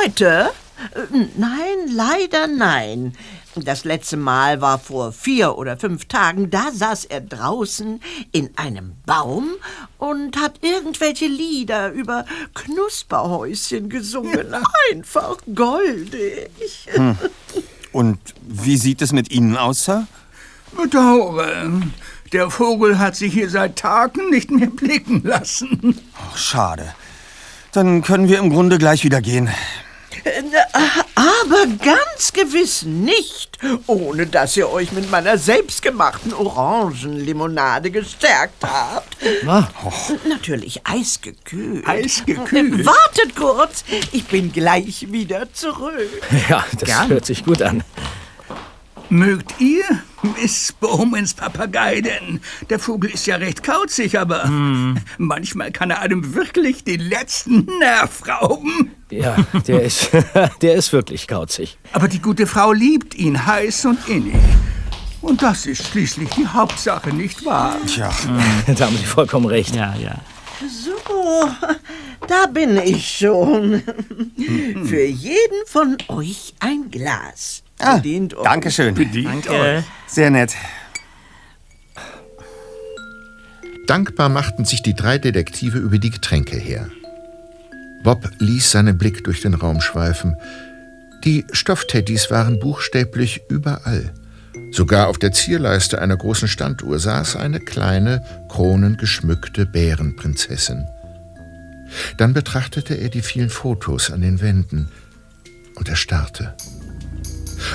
[0.03, 0.51] Heute?
[0.95, 3.15] Äh, Nein, leider nein.
[3.55, 6.51] Das letzte Mal war vor vier oder fünf Tagen.
[6.51, 9.49] Da saß er draußen in einem Baum
[9.97, 14.55] und hat irgendwelche Lieder über Knusperhäuschen gesungen.
[14.93, 16.51] Einfach goldig.
[17.93, 20.07] Und wie sieht es mit Ihnen aus, Sir?
[20.77, 21.81] Bedauere.
[22.33, 25.99] Der Vogel hat sich hier seit Tagen nicht mehr blicken lassen.
[26.31, 26.95] Ach, schade.
[27.73, 29.49] Dann können wir im Grunde gleich wieder gehen.
[30.25, 30.43] Äh,
[31.15, 39.17] Aber ganz gewiss nicht, ohne dass ihr euch mit meiner selbstgemachten Orangenlimonade gestärkt habt.
[39.47, 39.69] Ah,
[40.29, 41.87] Natürlich eisgekühlt.
[41.87, 42.87] Eisgekühlt?
[42.87, 46.09] Wartet kurz, ich bin gleich wieder zurück.
[46.49, 47.09] ja, das Gern.
[47.09, 47.85] hört sich gut an.
[49.09, 49.85] Mögt ihr
[50.41, 52.41] Miss Bowmans Papagei denn?
[52.71, 54.51] Der Vogel ist ja recht kauzig, aber
[55.19, 58.91] manchmal kann er einem wirklich den letzten Nerv rauben.
[59.11, 59.37] Ja,
[59.69, 60.11] der ist,
[60.63, 61.79] der ist wirklich kauzig.
[61.93, 64.35] Aber die gute Frau liebt ihn heiß und innig.
[65.21, 67.77] Und das ist schließlich die Hauptsache, nicht wahr?
[67.87, 68.11] Tja,
[68.67, 69.75] Da haben Sie vollkommen recht.
[69.75, 70.17] Ja, ja.
[70.69, 71.49] So,
[72.27, 73.83] da bin ich schon.
[74.85, 77.63] Für jeden von euch ein Glas.
[77.79, 78.45] Ah, Bedient euch.
[78.45, 78.95] danke schön.
[78.95, 79.85] Danke.
[80.07, 80.55] Sehr nett.
[83.87, 86.89] Dankbar machten sich die drei Detektive über die Getränke her.
[88.03, 90.37] Bob ließ seinen Blick durch den Raum schweifen.
[91.25, 94.13] Die Stoffteddys waren buchstäblich überall.
[94.73, 100.87] Sogar auf der Zierleiste einer großen Standuhr saß eine kleine, kronengeschmückte Bärenprinzessin.
[102.19, 104.89] Dann betrachtete er die vielen Fotos an den Wänden
[105.77, 106.55] und er starrte.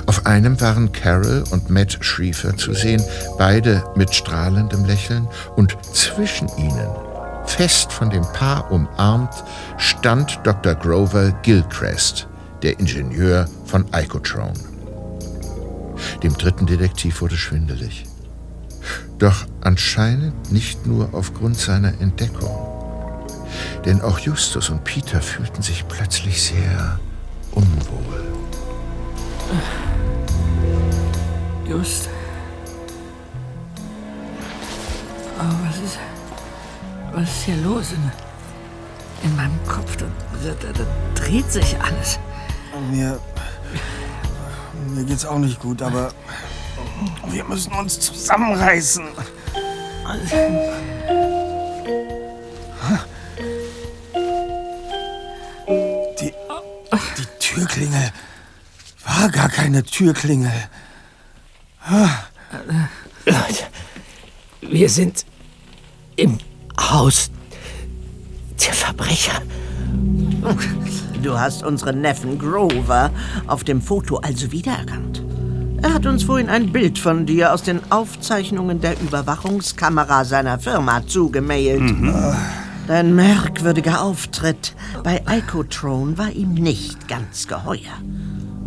[0.06, 3.04] Auf einem waren Carol und Matt Schriefer zu sehen,
[3.38, 6.90] beide mit strahlendem Lächeln, und zwischen ihnen,
[7.46, 9.44] fest von dem Paar umarmt,
[9.78, 10.76] stand Dr.
[10.76, 12.28] Grover Gilchrist,
[12.62, 14.54] der Ingenieur von Icotron.
[16.24, 18.06] Dem dritten Detektiv wurde schwindelig.
[19.18, 22.72] Doch anscheinend nicht nur aufgrund seiner Entdeckung.
[23.86, 27.00] Denn auch Justus und Peter fühlten sich plötzlich sehr
[27.52, 28.41] unwohl.
[31.68, 32.10] Just.
[35.40, 35.98] Aber was ist.
[37.14, 37.92] Was ist hier los?
[37.92, 38.12] In,
[39.24, 40.06] in meinem Kopf, da,
[40.44, 40.86] da, da,
[41.16, 42.20] dreht sich alles.
[42.90, 43.20] Mir.
[44.90, 46.12] Mir geht's auch nicht gut, aber.
[47.28, 49.04] Wir müssen uns zusammenreißen.
[56.20, 56.34] Die.
[57.18, 58.12] Die Türklingel.
[59.18, 60.52] War gar keine Türklingel.
[63.26, 63.64] Leute,
[64.62, 65.26] wir sind
[66.16, 66.38] im
[66.80, 67.30] Haus
[68.66, 69.42] der Verbrecher.
[71.22, 73.12] Du hast unseren Neffen Grover
[73.48, 75.24] auf dem Foto also wiedererkannt.
[75.82, 81.06] Er hat uns vorhin ein Bild von dir aus den Aufzeichnungen der Überwachungskamera seiner Firma
[81.06, 81.82] zugemailt.
[82.88, 87.98] Dein merkwürdiger Auftritt bei Icotron war ihm nicht ganz geheuer.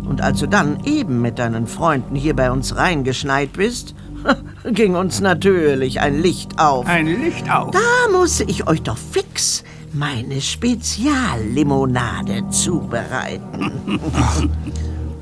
[0.07, 3.95] Und als du dann eben mit deinen Freunden hier bei uns reingeschneit bist,
[4.65, 6.85] ging uns natürlich ein Licht auf.
[6.87, 7.71] Ein Licht auf.
[7.71, 7.79] Da
[8.11, 9.63] muss ich euch doch fix
[9.93, 13.71] meine Speziallimonade zubereiten.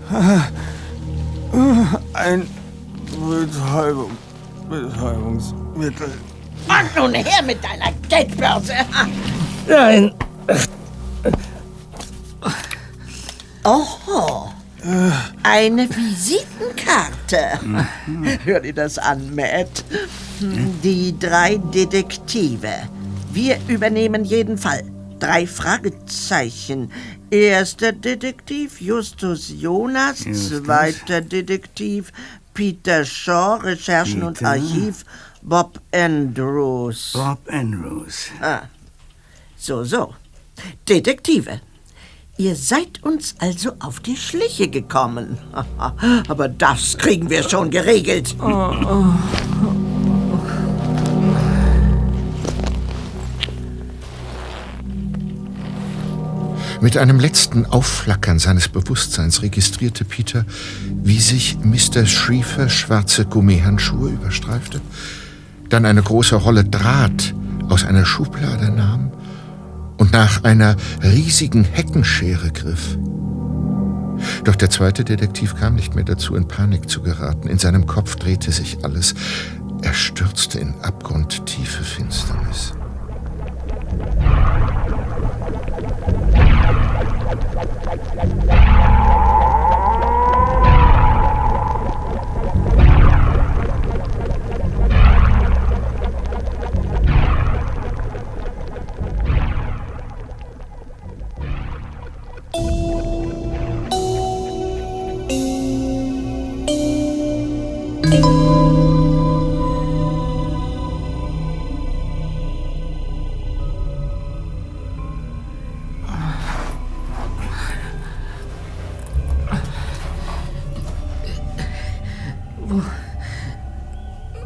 [2.14, 2.48] Ein
[3.30, 4.10] Betäubung,
[4.68, 6.10] Betäubungsmittel.
[6.68, 8.74] Und nun her mit deiner Geldbörse.
[9.68, 10.12] Nein,
[13.66, 14.53] Oho.
[15.44, 17.60] Eine Visitenkarte.
[18.44, 19.86] Hör dir das an, Matt.
[20.40, 22.70] Die drei Detektive.
[23.32, 24.84] Wir übernehmen jeden Fall.
[25.20, 26.92] Drei Fragezeichen.
[27.30, 30.20] Erster Detektiv Justus Jonas.
[30.20, 32.12] Zweiter Detektiv
[32.54, 34.52] Peter Shaw, Recherchen und Peter.
[34.52, 35.06] Archiv
[35.42, 37.14] Bob Andrews.
[37.14, 38.32] Bob Andrews.
[38.42, 38.64] Ah.
[39.58, 40.14] So, so.
[40.88, 41.62] Detektive.
[42.38, 45.38] Ihr seid uns also auf die Schliche gekommen.
[46.28, 48.36] Aber das kriegen wir schon geregelt.
[56.82, 60.48] Mit einem letzten Aufflackern seines Bewusstseins registrierte Peter,
[61.04, 62.08] wie sich Mr.
[62.08, 64.82] Schriefer schwarze Gummihandschuhe überstreifte,
[65.70, 67.36] dann eine große Rolle Draht
[67.70, 69.12] aus einer Schublade nahm
[69.98, 72.98] und nach einer riesigen Heckenschere griff.
[74.44, 77.48] Doch der zweite Detektiv kam nicht mehr dazu, in Panik zu geraten.
[77.48, 79.16] In seinem Kopf drehte sich alles.
[79.82, 82.74] Er stürzte in abgrundtiefe Finsternis.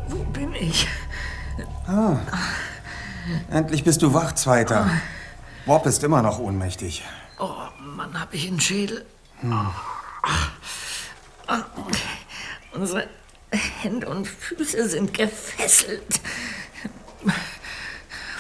[0.08, 0.88] Wo bin ich?
[3.52, 4.90] Endlich bist du wach, Zweiter.
[5.66, 7.04] Bob ist immer noch ohnmächtig.
[7.40, 9.06] Oh Mann, hab ich einen Schädel.
[11.48, 11.64] Ah,
[12.74, 13.08] Unsere
[13.88, 16.20] Hände und Füße sind gefesselt.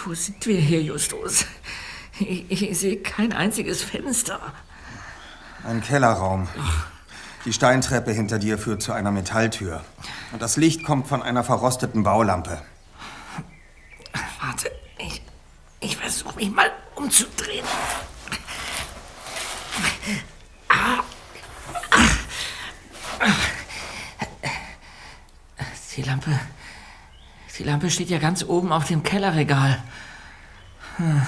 [0.03, 1.45] Wo sind wir hier, Justus?
[2.19, 4.41] Ich, ich sehe kein einziges Fenster.
[5.63, 6.49] Ein Kellerraum.
[7.45, 9.85] Die Steintreppe hinter dir führt zu einer Metalltür.
[10.33, 12.61] Und das Licht kommt von einer verrosteten Baulampe.
[14.41, 15.21] Warte, ich,
[15.79, 17.65] ich versuche mich mal umzudrehen.
[25.97, 26.39] Die Lampe.
[27.57, 29.83] Die Lampe steht ja ganz oben auf dem Kellerregal.
[30.97, 31.21] Hm.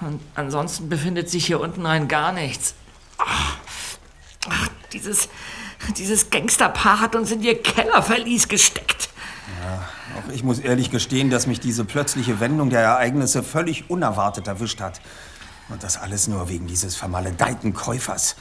[0.00, 2.74] Und ansonsten befindet sich hier unten rein gar nichts.
[3.18, 3.56] Ach,
[4.48, 5.28] ach, dieses,
[5.96, 9.08] dieses Gangsterpaar hat uns in ihr Kellerverlies gesteckt.
[10.16, 14.80] Auch ich muss ehrlich gestehen, dass mich diese plötzliche Wendung der Ereignisse völlig unerwartet erwischt
[14.80, 15.00] hat.
[15.68, 18.36] Und das alles nur wegen dieses vermaledeiten Käufers.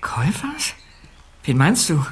[0.00, 0.74] Käufers?
[1.44, 2.04] Wen meinst du?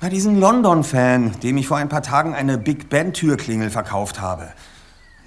[0.00, 4.52] Na, diesen London-Fan, dem ich vor ein paar Tagen eine Big Ben-Türklingel verkauft habe.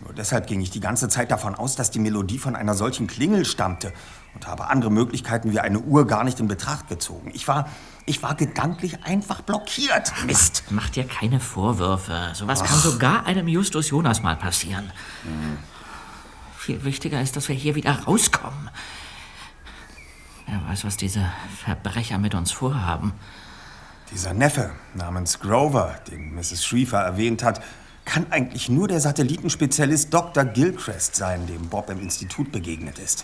[0.02, 3.08] Nur deshalb ging ich die ganze Zeit davon aus, dass die Melodie von einer solchen
[3.08, 3.92] Klingel stammte
[4.36, 7.32] und habe andere Möglichkeiten wie eine Uhr gar nicht in Betracht gezogen.
[7.34, 7.68] Ich war,
[8.06, 10.14] ich war gedanklich einfach blockiert.
[10.28, 10.64] Mist.
[10.70, 12.30] Mach dir keine Vorwürfe.
[12.34, 14.92] Sowas kann sogar einem Justus Jonas mal passieren.
[16.58, 18.70] Viel wichtiger ist, dass wir hier wieder rauskommen.
[20.46, 21.26] Wer weiß, was diese
[21.64, 23.14] Verbrecher mit uns vorhaben.
[24.12, 26.66] Dieser Neffe namens Grover, den Mrs.
[26.66, 27.62] Schriefer erwähnt hat,
[28.06, 30.46] kann eigentlich nur der Satellitenspezialist Dr.
[30.46, 33.24] Gilchrist sein, dem Bob im Institut begegnet ist.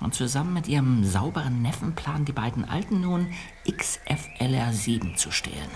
[0.00, 3.32] Und zusammen mit ihrem sauberen Neffen planen die beiden Alten nun,
[3.66, 5.70] XFLR7 zu stehlen.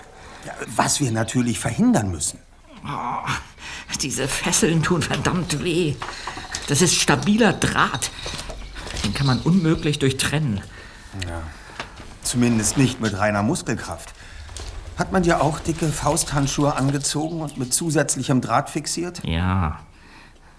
[0.45, 2.37] Ja, was wir natürlich verhindern müssen.
[2.85, 3.27] Oh,
[4.01, 5.95] diese Fesseln tun verdammt weh.
[6.67, 8.11] Das ist stabiler Draht.
[9.03, 10.61] Den kann man unmöglich durchtrennen.
[12.23, 14.13] Zumindest nicht mit reiner Muskelkraft.
[14.97, 19.21] Hat man dir auch dicke Fausthandschuhe angezogen und mit zusätzlichem Draht fixiert?
[19.23, 19.79] Ja.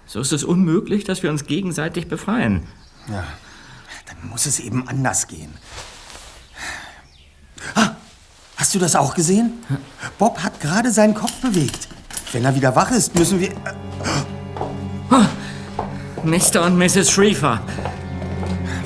[0.07, 2.67] So ist es unmöglich, dass wir uns gegenseitig befreien.
[3.09, 3.25] Ja,
[4.07, 5.55] dann muss es eben anders gehen.
[7.75, 7.91] Ah,
[8.57, 9.53] Hast du das auch gesehen?
[10.19, 11.89] Bob hat gerade seinen Kopf bewegt.
[12.33, 13.51] Wenn er wieder wach ist, müssen wir...
[16.25, 16.63] Mr.
[16.65, 17.11] und Mrs.
[17.11, 17.61] Schriefer.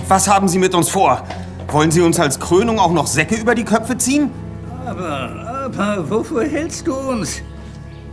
[0.08, 1.26] Was haben Sie mit uns vor?
[1.70, 4.30] Wollen Sie uns als Krönung auch noch Säcke über die Köpfe ziehen?
[4.86, 7.42] Aber, aber, wofür hältst du uns?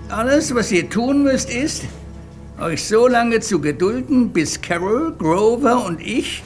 [0.10, 1.84] Alles, was ihr tun müsst, ist,
[2.60, 6.44] euch so lange zu gedulden, bis Carol, Grover und ich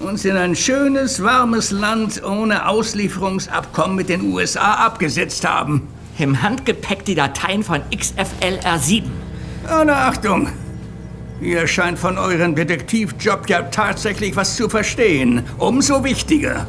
[0.00, 5.86] uns in ein schönes, warmes Land ohne Auslieferungsabkommen mit den USA abgesetzt haben.
[6.18, 9.02] Im Handgepäck die Dateien von XFLR7.
[9.66, 10.48] Alle Achtung!
[11.40, 15.44] Ihr scheint von eurem Detektivjob ja tatsächlich was zu verstehen.
[15.58, 16.66] Umso wichtiger,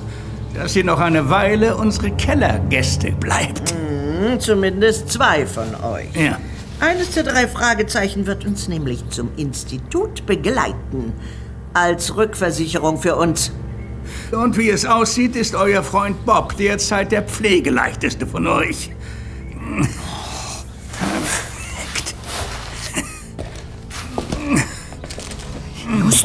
[0.53, 3.71] dass ihr noch eine Weile unsere Kellergäste bleibt.
[3.71, 6.15] Hm, zumindest zwei von euch.
[6.15, 6.37] Ja.
[6.79, 11.13] Eines der drei Fragezeichen wird uns nämlich zum Institut begleiten.
[11.73, 13.51] Als Rückversicherung für uns.
[14.31, 18.91] Und wie es aussieht, ist euer Freund Bob derzeit der pflegeleichteste von euch.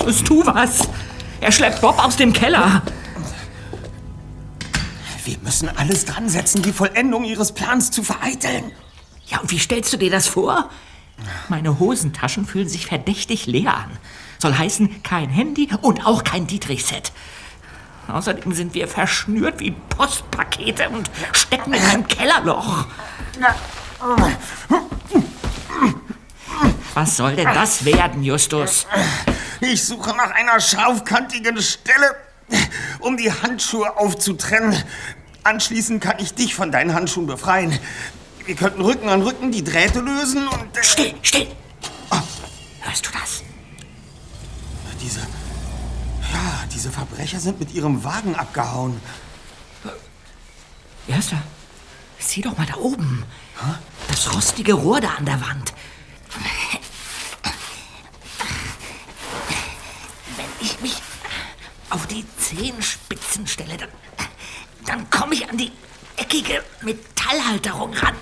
[0.04, 0.88] Justus, tu was!
[1.40, 2.82] Er schleppt Bob aus dem Keller.
[5.24, 8.70] Wir müssen alles dran setzen, die Vollendung Ihres Plans zu vereiteln.
[9.26, 10.68] Ja, und wie stellst du dir das vor?
[11.48, 13.90] Meine Hosentaschen fühlen sich verdächtig leer an.
[14.38, 17.12] Soll heißen, kein Handy und auch kein Dietrich-Set.
[18.08, 22.86] Außerdem sind wir verschnürt wie Postpakete und stecken in einem Kellerloch.
[26.92, 28.86] Was soll denn das werden, Justus?
[29.72, 32.14] Ich suche nach einer scharfkantigen Stelle,
[33.00, 34.76] um die Handschuhe aufzutrennen.
[35.42, 37.78] Anschließend kann ich dich von deinen Handschuhen befreien.
[38.44, 40.76] Wir könnten Rücken an Rücken die Drähte lösen und...
[40.76, 41.46] Äh, Still, still!
[42.80, 43.42] Hörst du das?
[45.00, 45.20] Diese...
[45.20, 49.00] Ja, diese Verbrecher sind mit ihrem Wagen abgehauen.
[51.06, 51.42] Erster,
[52.18, 53.24] sieh doch mal da oben.
[54.08, 55.72] Das rostige Rohr da an der Wand.
[60.36, 61.00] Wenn ich mich
[61.94, 63.88] auf die Zehenspitzen stelle, dann,
[64.84, 65.70] dann komme ich an die
[66.16, 68.16] eckige Metallhalterung ran.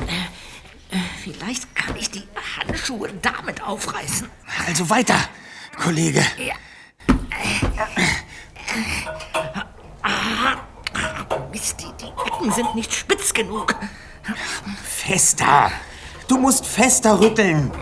[0.00, 2.22] Äh, äh, Vielleicht kann ich die
[2.58, 4.28] Handschuhe damit aufreißen.
[4.66, 5.18] Also weiter,
[5.82, 6.24] Kollege.
[6.38, 6.54] Ja.
[10.02, 10.56] Ah,
[11.50, 13.74] Mist, die, die Ecken sind nicht spitz genug.
[14.84, 15.70] Fester.
[16.28, 17.72] Du musst fester rütteln.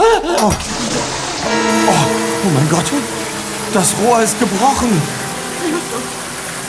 [0.00, 0.22] Oh.
[0.32, 0.52] Oh,
[1.90, 2.90] oh mein Gott.
[3.74, 4.90] Das Rohr ist gebrochen.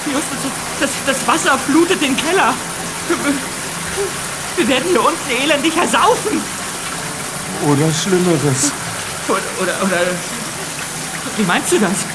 [0.05, 2.53] Justus, das, das Wasser flutet den Keller.
[4.57, 6.41] Wir werden hier unten elendig ersaufen.
[7.63, 8.71] Oder Schlimmeres.
[9.29, 9.99] Oder, oder, oder...
[11.37, 12.05] Wie meinst du das?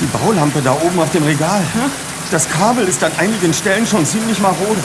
[0.00, 1.62] Die Baulampe da oben auf dem Regal.
[2.30, 4.80] Das Kabel ist an einigen Stellen schon ziemlich marode.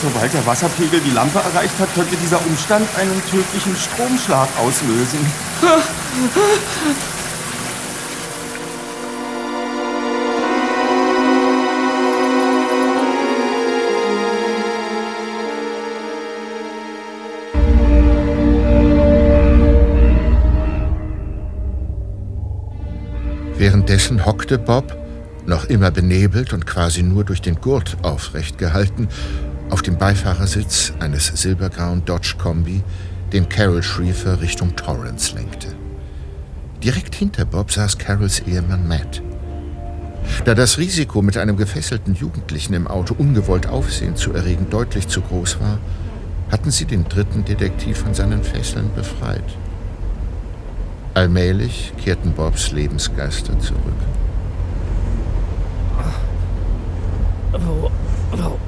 [0.00, 5.18] Sobald der Wasserpegel die Lampe erreicht hat, könnte dieser Umstand einen tödlichen Stromschlag auslösen.
[23.56, 24.96] Währenddessen hockte Bob,
[25.44, 29.08] noch immer benebelt und quasi nur durch den Gurt aufrecht gehalten,
[29.70, 32.82] auf dem Beifahrersitz eines silbergrauen Dodge Kombi,
[33.32, 35.68] den Carol Schriefer Richtung Torrance lenkte.
[36.82, 39.22] Direkt hinter Bob saß Carols Ehemann Matt.
[40.44, 45.20] Da das Risiko, mit einem gefesselten Jugendlichen im Auto ungewollt Aufsehen zu erregen, deutlich zu
[45.20, 45.78] groß war,
[46.50, 49.44] hatten sie den dritten Detektiv von seinen Fesseln befreit.
[51.14, 53.82] Allmählich kehrten Bobs Lebensgeister zurück.
[57.52, 57.90] Wo,
[58.32, 58.58] wo,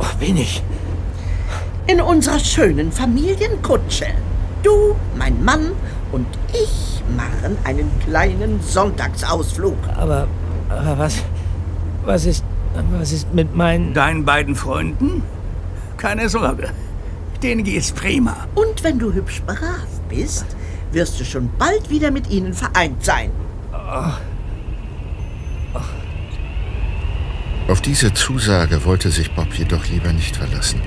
[0.00, 0.62] wo bin ich?
[1.86, 4.06] In unserer schönen Familienkutsche.
[4.62, 5.72] Du, mein Mann
[6.12, 9.76] und ich machen einen kleinen Sonntagsausflug.
[9.96, 10.26] Aber,
[10.68, 11.22] aber was,
[12.04, 12.44] was ist,
[12.92, 13.94] was ist mit meinen...
[13.94, 15.22] Deinen beiden Freunden?
[15.96, 16.70] Keine Sorge.
[17.42, 18.36] Denen geht's prima.
[18.54, 20.46] Und wenn du hübsch brav bist,
[20.92, 23.30] wirst du schon bald wieder mit ihnen vereint sein.
[27.70, 30.82] Auf diese Zusage wollte sich Bob jedoch lieber nicht verlassen.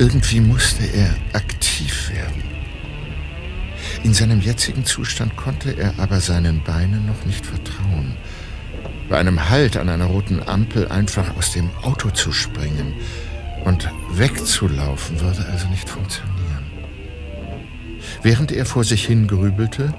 [0.00, 2.42] Irgendwie musste er aktiv werden.
[4.02, 8.16] In seinem jetzigen Zustand konnte er aber seinen Beinen noch nicht vertrauen.
[9.08, 12.94] Bei einem Halt an einer roten Ampel einfach aus dem Auto zu springen
[13.64, 16.66] und wegzulaufen würde also nicht funktionieren.
[18.24, 19.94] Während er vor sich hin grübelte,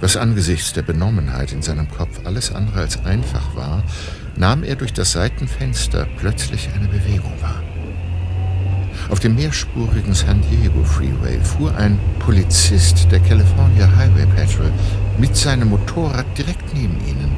[0.00, 3.82] Was angesichts der Benommenheit in seinem Kopf alles andere als einfach war,
[4.36, 7.62] nahm er durch das Seitenfenster plötzlich eine Bewegung wahr.
[9.10, 14.72] Auf dem mehrspurigen San Diego Freeway fuhr ein Polizist der California Highway Patrol
[15.18, 17.36] mit seinem Motorrad direkt neben ihnen.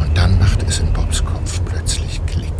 [0.00, 2.52] Und dann machte es in Bobs Kopf plötzlich Klick.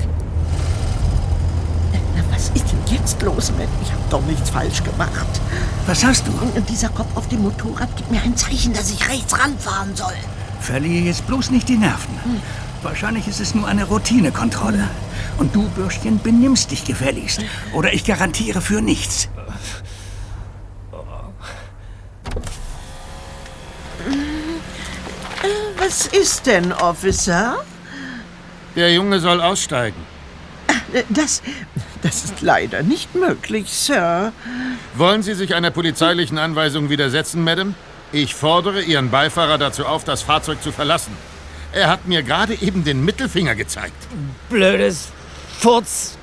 [2.15, 3.69] Na, was ist denn jetzt los, Matt?
[3.83, 5.41] Ich habe doch nichts falsch gemacht.
[5.87, 6.33] Was hast du?
[6.57, 10.15] Und dieser Kopf auf dem Motorrad gibt mir ein Zeichen, dass ich rechts ranfahren soll.
[10.61, 12.15] Verliere jetzt bloß nicht die Nerven.
[12.83, 14.89] Wahrscheinlich ist es nur eine Routinekontrolle.
[15.39, 17.41] Und du, Bürschchen, benimmst dich gefälligst.
[17.73, 19.29] Oder ich garantiere für nichts.
[25.77, 27.65] Was ist denn, Officer?
[28.77, 29.97] Der Junge soll aussteigen.
[31.09, 31.43] Das,
[32.03, 34.33] das ist leider nicht möglich, Sir.
[34.95, 37.75] Wollen Sie sich einer polizeilichen Anweisung widersetzen, Madame?
[38.13, 41.13] Ich fordere Ihren Beifahrer dazu auf, das Fahrzeug zu verlassen.
[41.73, 43.95] Er hat mir gerade eben den Mittelfinger gezeigt.
[44.49, 45.09] Blödes
[45.59, 46.19] Furzgesicht.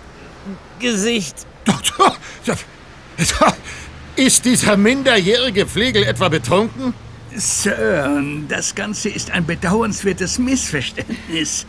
[4.15, 6.93] Ist dieser minderjährige Pflegel etwa betrunken?
[7.35, 11.67] Sir, das Ganze ist ein bedauernswertes Missverständnis.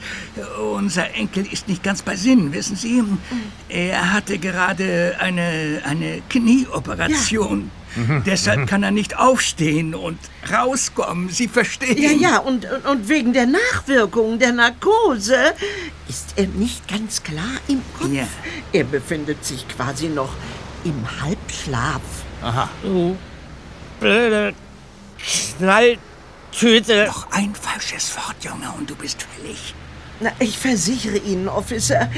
[0.73, 3.03] Unser Enkel ist nicht ganz bei Sinn, wissen Sie?
[3.69, 7.71] Er hatte gerade eine, eine Knieoperation.
[8.27, 10.19] Deshalb kann er nicht aufstehen und
[10.53, 11.29] rauskommen.
[11.29, 11.99] Sie verstehen?
[11.99, 15.37] Ja, ja, und, und wegen der Nachwirkungen der Narkose
[16.09, 18.13] ist er nicht ganz klar im Kopf.
[18.13, 18.27] Ja.
[18.73, 20.33] Er befindet sich quasi noch
[20.85, 22.03] im Halbschlaf.
[22.43, 22.69] Aha.
[22.83, 23.17] Du
[24.01, 24.55] blöde
[25.59, 27.07] Knalltüte.
[27.07, 29.75] Noch ein falsches Wort, Junge, und du bist fällig.
[30.21, 32.11] Na, ich versichere Ihnen, Officer,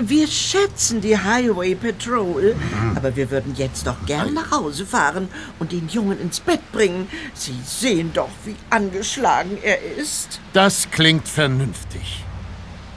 [0.00, 2.56] wir schätzen die Highway Patrol,
[2.96, 5.28] aber wir würden jetzt doch gern nach Hause fahren
[5.60, 7.08] und den Jungen ins Bett bringen.
[7.32, 10.40] Sie sehen doch, wie angeschlagen er ist.
[10.52, 12.24] Das klingt vernünftig.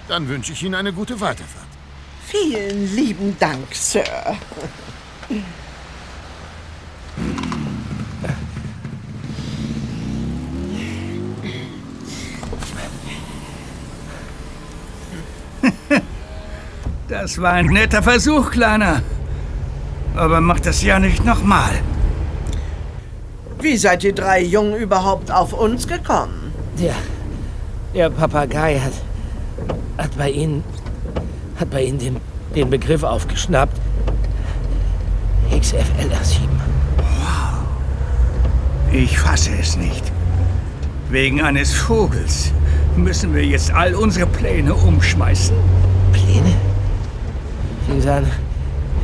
[0.07, 1.67] Dann wünsche ich Ihnen eine gute Weiterfahrt.
[2.25, 4.37] Vielen lieben Dank, Sir.
[17.07, 19.01] Das war ein netter Versuch, Kleiner.
[20.15, 21.71] Aber mach das ja nicht nochmal.
[23.61, 26.51] Wie seid ihr drei Jungen überhaupt auf uns gekommen?
[26.77, 26.95] Der,
[27.93, 28.93] der Papagei hat,
[29.97, 30.63] hat bei Ihnen,
[31.59, 32.17] hat bei Ihnen den,
[32.55, 33.79] den Begriff aufgeschnappt.
[35.51, 36.41] XFLR7.
[38.91, 40.11] Ich fasse es nicht.
[41.09, 42.51] Wegen eines Vogels
[42.97, 45.55] müssen wir jetzt all unsere Pläne umschmeißen.
[46.11, 46.66] Pläne?
[47.89, 48.25] Wie sahen,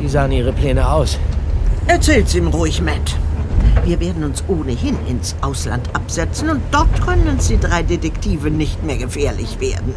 [0.01, 1.17] wie sahen Ihre Pläne aus?
[1.87, 3.17] Erzählt's ihm ruhig, Matt.
[3.85, 8.83] Wir werden uns ohnehin ins Ausland absetzen und dort können uns die drei Detektive nicht
[8.83, 9.93] mehr gefährlich werden.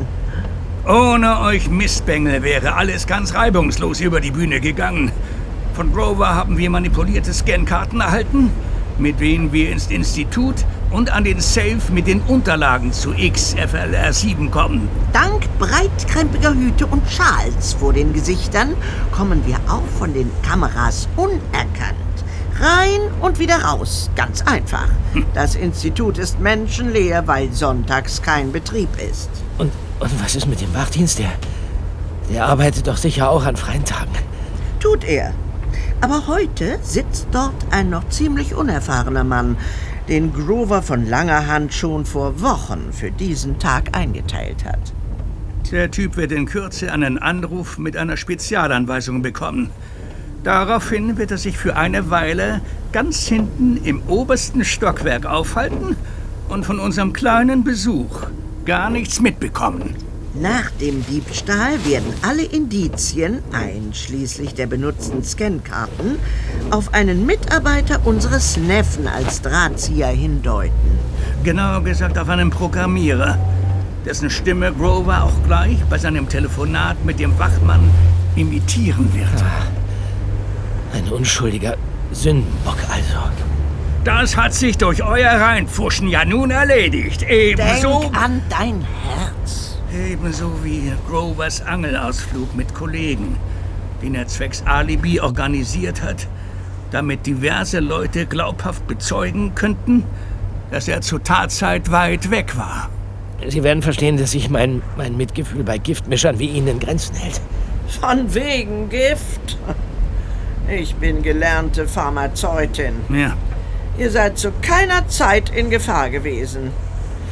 [0.86, 5.10] Ohne euch Mistbengel wäre alles ganz reibungslos über die Bühne gegangen.
[5.74, 8.50] Von Grover haben wir manipulierte Scankarten erhalten,
[8.98, 14.88] mit denen wir ins Institut und an den Safe mit den Unterlagen zu XFLR7 kommen.
[15.12, 18.74] Dank breitkrempiger Hüte und Schals vor den Gesichtern
[19.12, 21.96] kommen wir auch von den Kameras unerkannt.
[22.58, 24.10] Rein und wieder raus.
[24.16, 24.88] Ganz einfach.
[25.34, 29.28] Das Institut ist menschenleer, weil sonntags kein Betrieb ist.
[29.58, 31.18] Und, und was ist mit dem Wachdienst?
[31.18, 31.32] Der,
[32.30, 34.12] der arbeitet doch sicher auch an freien Tagen.
[34.80, 35.34] Tut er.
[36.00, 39.56] Aber heute sitzt dort ein noch ziemlich unerfahrener Mann,
[40.08, 44.92] den Grover von langer Hand schon vor Wochen für diesen Tag eingeteilt hat.
[45.72, 49.70] Der Typ wird in Kürze einen Anruf mit einer Spezialanweisung bekommen.
[50.44, 52.60] Daraufhin wird er sich für eine Weile
[52.92, 55.96] ganz hinten im obersten Stockwerk aufhalten
[56.48, 58.28] und von unserem kleinen Besuch
[58.64, 59.96] gar nichts mitbekommen.
[60.40, 66.18] Nach dem Diebstahl werden alle Indizien, einschließlich der benutzten Scankarten,
[66.70, 70.98] auf einen Mitarbeiter unseres Neffen als Drahtzieher hindeuten.
[71.42, 73.38] Genauer gesagt auf einen Programmierer,
[74.04, 77.88] dessen Stimme Grover auch gleich bei seinem Telefonat mit dem Wachmann
[78.34, 79.44] imitieren wird.
[80.92, 81.78] Ein unschuldiger
[82.12, 83.30] Sündenbock also.
[84.04, 87.22] Das hat sich durch euer Reinpfuschen ja nun erledigt.
[87.22, 89.35] Ebenso, Denk an dein Herz.
[89.96, 93.36] Ebenso wie Grovers Angelausflug mit Kollegen,
[94.02, 96.26] den er zwecks Alibi organisiert hat,
[96.90, 100.04] damit diverse Leute glaubhaft bezeugen könnten,
[100.70, 102.90] dass er zur Tatzeit weit weg war.
[103.48, 107.40] Sie werden verstehen, dass sich mein, mein Mitgefühl bei Giftmischern wie Ihnen in Grenzen hält.
[108.00, 109.58] Von wegen Gift.
[110.68, 112.94] Ich bin gelernte Pharmazeutin.
[113.08, 113.36] Ja,
[113.98, 116.70] Ihr seid zu keiner Zeit in Gefahr gewesen.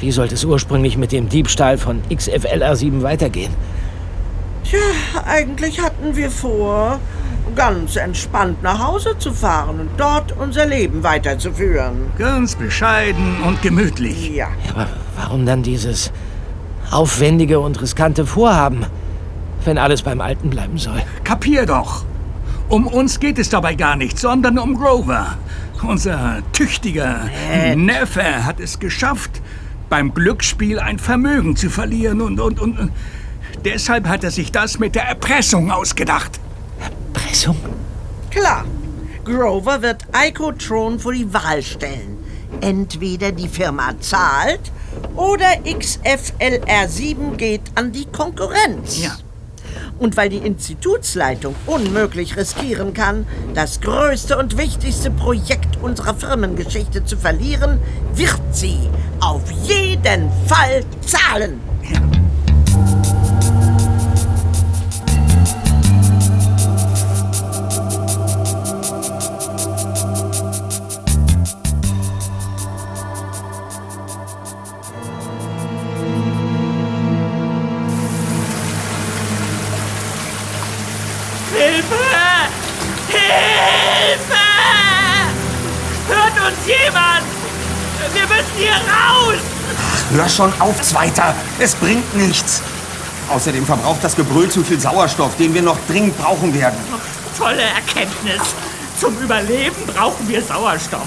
[0.01, 3.53] Wie sollte es ursprünglich mit dem Diebstahl von XFLR7 weitergehen?
[4.65, 4.79] Tja,
[5.27, 6.99] eigentlich hatten wir vor,
[7.55, 12.13] ganz entspannt nach Hause zu fahren und dort unser Leben weiterzuführen.
[12.19, 14.31] Ganz bescheiden und gemütlich.
[14.31, 14.49] Ja.
[14.71, 16.11] Aber warum dann dieses
[16.91, 18.87] aufwendige und riskante Vorhaben,
[19.65, 21.03] wenn alles beim Alten bleiben soll?
[21.23, 22.05] Kapier doch.
[22.69, 25.37] Um uns geht es dabei gar nicht, sondern um Grover.
[25.83, 27.29] Unser tüchtiger
[27.77, 29.43] Neffe hat es geschafft,
[29.95, 32.91] beim Glücksspiel ein Vermögen zu verlieren und, und, und
[33.65, 36.41] deshalb hat er sich das mit der Erpressung ausgedacht.
[36.81, 37.57] Erpressung?
[38.29, 38.65] Klar.
[39.25, 42.19] Grover wird Icotron vor die Wahl stellen.
[42.61, 44.73] Entweder die Firma zahlt
[45.15, 49.01] oder XFLR7 geht an die Konkurrenz.
[49.01, 49.17] Ja.
[50.05, 57.17] Und weil die Institutsleitung unmöglich riskieren kann, das größte und wichtigste Projekt unserer Firmengeschichte zu
[57.17, 57.79] verlieren,
[58.13, 58.81] wird sie
[59.21, 61.59] auf jeden Fall zahlen.
[86.65, 87.25] Uns jemand!
[88.13, 89.39] Wir müssen hier raus!
[90.13, 91.35] Hör schon auf, Zweiter.
[91.59, 92.61] Es bringt nichts.
[93.29, 96.79] Außerdem verbraucht das Gebrüll zu viel Sauerstoff, den wir noch dringend brauchen werden.
[97.39, 98.43] Tolle Erkenntnis.
[99.01, 101.07] Zum Überleben brauchen wir Sauerstoff.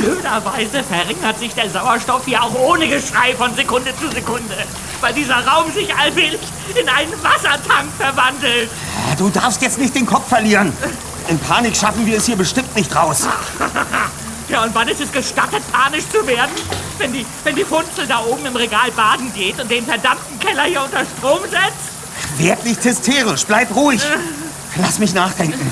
[0.00, 4.56] Blöderweise verringert sich der Sauerstoff hier auch ohne Geschrei von Sekunde zu Sekunde,
[5.00, 6.40] weil dieser Raum sich allmählich
[6.74, 8.70] in einen Wassertank verwandelt.
[8.96, 10.72] Ah, Du darfst jetzt nicht den Kopf verlieren.
[11.28, 13.28] In Panik schaffen wir es hier bestimmt nicht raus.
[14.48, 16.52] Ja, und wann ist es gestattet, panisch zu werden?
[16.96, 20.64] Wenn die, wenn die Funzel da oben im Regal baden geht und den verdammten Keller
[20.64, 22.38] hier unter Strom setzt?
[22.38, 24.00] Werd nicht hysterisch, bleib ruhig.
[24.76, 25.70] Lass mich nachdenken.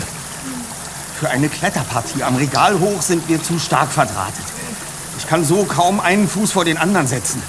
[1.18, 4.44] Für eine Kletterpartie am Regal hoch sind wir zu stark verdrahtet.
[5.18, 7.42] Ich kann so kaum einen Fuß vor den anderen setzen.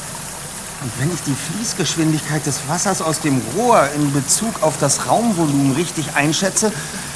[0.81, 5.75] Und wenn ich die Fließgeschwindigkeit des Wassers aus dem Rohr in Bezug auf das Raumvolumen
[5.75, 6.71] richtig einschätze,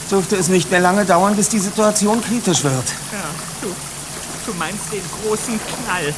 [0.09, 2.73] dürfte es nicht mehr lange dauern, bis die Situation kritisch wird.
[3.13, 3.19] Ja,
[4.47, 6.13] du, meinst den großen Knall.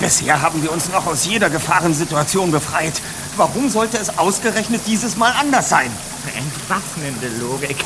[0.00, 3.00] Bisher haben wir uns noch aus jeder Gefahrensituation befreit.
[3.36, 5.90] Warum sollte es ausgerechnet dieses Mal anders sein?
[6.36, 7.76] Entwaffnende Logik.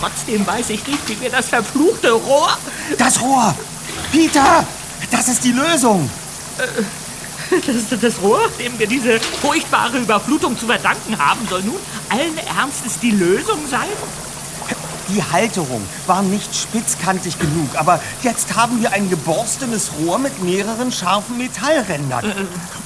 [0.00, 2.56] Trotzdem weiß ich nicht, wie wir das verfluchte Rohr...
[2.98, 3.54] Das Rohr!
[4.10, 4.66] Peter!
[5.10, 6.10] Das ist die Lösung!
[7.50, 11.78] Das, das Rohr, dem wir diese furchtbare Überflutung zu verdanken haben, soll nun
[12.08, 13.88] allen Ernstes die Lösung sein?
[15.14, 20.92] Die Halterung war nicht spitzkantig genug, aber jetzt haben wir ein geborstenes Rohr mit mehreren
[20.92, 22.32] scharfen Metallrändern.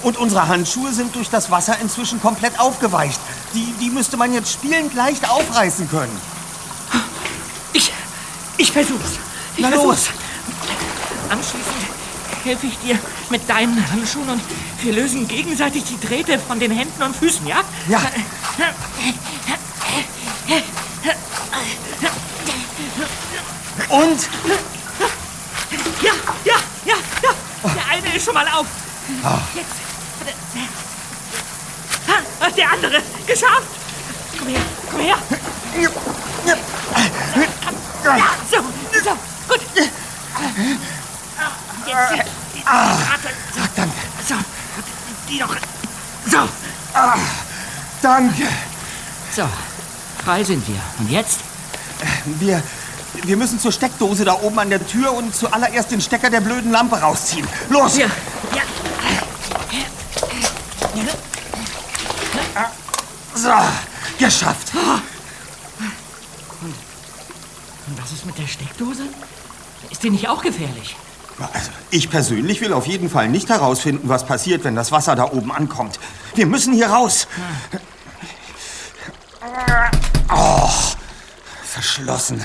[0.02, 3.20] Und unsere Handschuhe sind durch das Wasser inzwischen komplett aufgeweicht.
[3.52, 6.16] Die, die müsste man jetzt spielend leicht aufreißen können.
[7.74, 7.92] Ich,
[8.56, 9.18] ich versuch's.
[9.56, 10.08] Ich Na versuch's.
[10.08, 10.08] los.
[11.28, 11.74] Anschließend
[12.44, 12.98] helfe ich dir
[13.30, 14.40] mit deinen Handschuhen und
[14.82, 17.60] wir lösen gegenseitig die Drähte von den Händen und Füßen, ja?
[17.88, 18.00] Ja.
[23.88, 24.28] Und?
[26.02, 26.12] Ja,
[26.44, 27.30] ja, ja, ja.
[27.74, 28.66] Der eine ist schon mal auf.
[29.54, 29.68] Jetzt.
[32.40, 33.02] Ah, Der andere.
[33.26, 33.62] Geschafft.
[34.38, 35.16] Komm her, komm her.
[38.04, 38.56] Ja, so,
[39.02, 39.10] so,
[39.48, 39.60] gut.
[39.76, 39.92] Jetzt.
[43.54, 43.92] So, Danke.
[44.26, 44.34] so,
[45.28, 45.56] die noch.
[46.26, 46.48] So,
[48.02, 48.48] Danke.
[49.34, 49.48] so.
[50.24, 50.80] Frei sind wir.
[50.98, 51.40] Und jetzt?
[52.40, 52.62] Wir,
[53.24, 56.72] wir müssen zur Steckdose da oben an der Tür und zuallererst den Stecker der blöden
[56.72, 57.46] Lampe rausziehen.
[57.68, 57.98] Los!
[57.98, 58.06] Ja,
[58.54, 58.62] ja.
[63.34, 63.50] So,
[64.18, 64.72] geschafft.
[67.86, 69.02] Und was ist mit der Steckdose?
[69.90, 70.96] Ist die nicht auch gefährlich?
[71.52, 75.24] Also, ich persönlich will auf jeden Fall nicht herausfinden, was passiert, wenn das Wasser da
[75.24, 75.98] oben ankommt.
[76.34, 77.26] Wir müssen hier raus.
[79.42, 80.03] Oh,
[81.74, 82.44] verschlossen.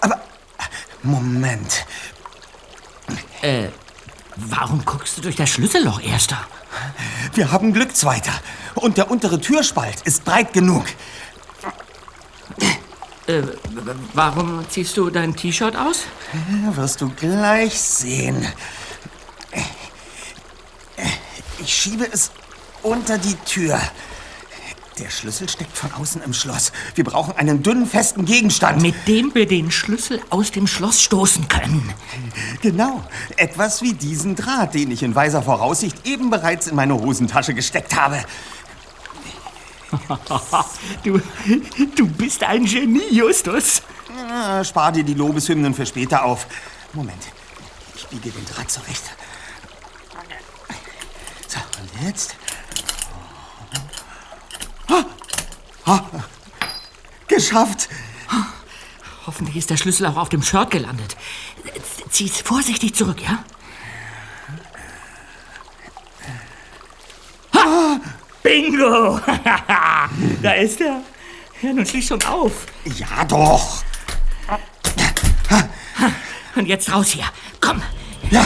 [0.00, 0.20] Aber,
[1.02, 1.86] Moment.
[3.40, 3.68] Äh,
[4.36, 6.38] warum guckst du durch das Schlüsselloch, Erster?
[7.34, 8.32] Wir haben Glück, Zweiter.
[8.74, 10.84] Und der untere Türspalt ist breit genug.
[13.26, 13.42] Äh,
[14.14, 16.04] warum ziehst du dein T-Shirt aus?
[16.72, 18.46] Wirst du gleich sehen.
[21.60, 22.30] Ich schiebe es
[22.82, 23.80] unter die Tür.
[24.98, 26.72] Der Schlüssel steckt von außen im Schloss.
[26.96, 28.82] Wir brauchen einen dünnen, festen Gegenstand.
[28.82, 31.92] Mit dem wir den Schlüssel aus dem Schloss stoßen können.
[32.62, 33.04] Genau.
[33.36, 37.94] Etwas wie diesen Draht, den ich in weiser Voraussicht eben bereits in meine Hosentasche gesteckt
[37.94, 38.24] habe.
[41.04, 41.20] du,
[41.94, 43.82] du bist ein Genie, Justus.
[44.64, 46.46] Spar dir die Lobeshymnen für später auf.
[46.92, 47.22] Moment.
[47.94, 49.04] Ich biege den Draht zurecht.
[51.46, 52.36] So, und jetzt?
[54.88, 55.04] Ah,
[55.84, 56.00] ah,
[57.26, 57.88] geschafft!
[59.26, 61.16] Hoffentlich ist der Schlüssel auch auf dem Shirt gelandet.
[62.10, 63.44] Zieh's vorsichtig zurück, ja?
[67.54, 68.00] Ha!
[68.42, 69.20] Bingo!
[70.42, 71.02] da ist er.
[71.60, 72.66] Ja, nun schließ schon auf.
[72.84, 73.82] Ja, doch.
[76.54, 77.26] Und jetzt raus hier.
[77.60, 77.82] Komm.
[78.30, 78.44] Ja.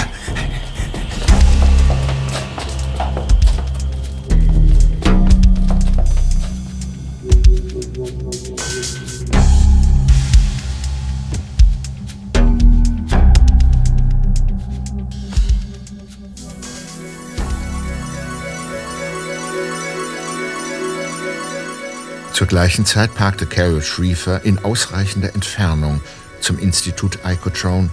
[22.63, 26.01] Gleichen Zeit parkte Carol Schriefer in ausreichender Entfernung
[26.39, 27.91] zum Institut Icotrone,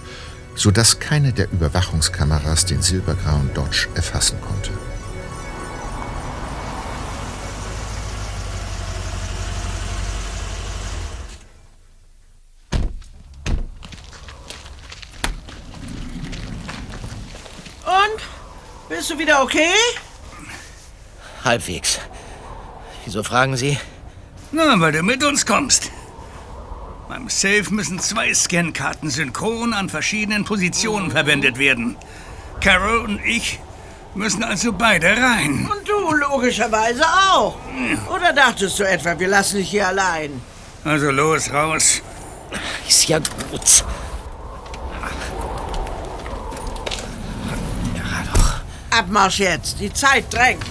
[0.54, 4.70] sodass keine der Überwachungskameras den silbergrauen Dodge erfassen konnte.
[17.84, 18.88] Und?
[18.88, 19.74] Bist du wieder okay?
[21.44, 21.98] Halbwegs.
[23.04, 23.76] Wieso fragen Sie?
[24.52, 25.90] Na, weil du mit uns kommst.
[27.08, 31.96] Beim Safe müssen zwei Scankarten synchron an verschiedenen Positionen verwendet werden.
[32.60, 33.60] Carol und ich
[34.14, 35.68] müssen also beide rein.
[35.70, 37.56] Und du logischerweise auch.
[38.14, 40.40] Oder dachtest du etwa, wir lassen dich hier allein?
[40.84, 42.02] Also los, raus.
[42.88, 43.84] Ist ja gut.
[48.90, 50.66] Abmarsch jetzt, die Zeit drängt.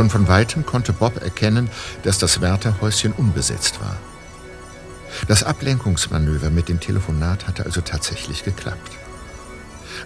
[0.00, 1.68] Schon von weitem konnte Bob erkennen,
[2.04, 3.98] dass das Wärterhäuschen unbesetzt war.
[5.28, 8.92] Das Ablenkungsmanöver mit dem Telefonat hatte also tatsächlich geklappt.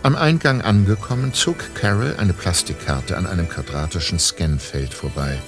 [0.02, 5.40] Am Eingang angekommen, zog Carol eine Plastikkarte an einem quadratischen Scanfeld vorbei.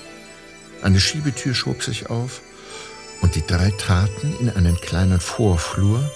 [0.80, 2.40] Eine Schiebetür schob sich auf
[3.22, 6.08] und die drei traten in einen kleinen Vorflur.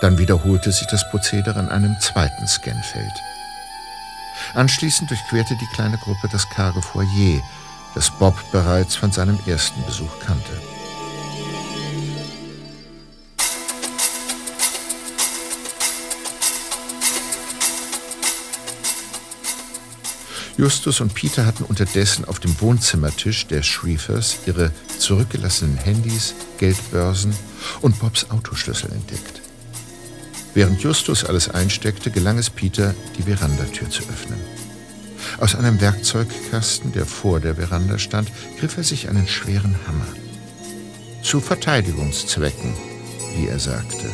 [0.00, 3.12] Dann wiederholte sich das Prozedere an einem zweiten Scanfeld.
[4.54, 7.42] Anschließend durchquerte die kleine Gruppe das karge Foyer,
[7.94, 10.52] das Bob bereits von seinem ersten Besuch kannte.
[20.56, 27.34] Justus und Peter hatten unterdessen auf dem Wohnzimmertisch der Shreefers ihre zurückgelassenen Handys, Geldbörsen
[27.80, 29.40] und Bobs Autoschlüssel entdeckt.
[30.54, 34.38] Während Justus alles einsteckte, gelang es Peter, die Verandatür zu öffnen.
[35.38, 40.06] Aus einem Werkzeugkasten, der vor der Veranda stand, griff er sich einen schweren Hammer.
[41.22, 42.74] Zu Verteidigungszwecken,
[43.36, 44.10] wie er sagte.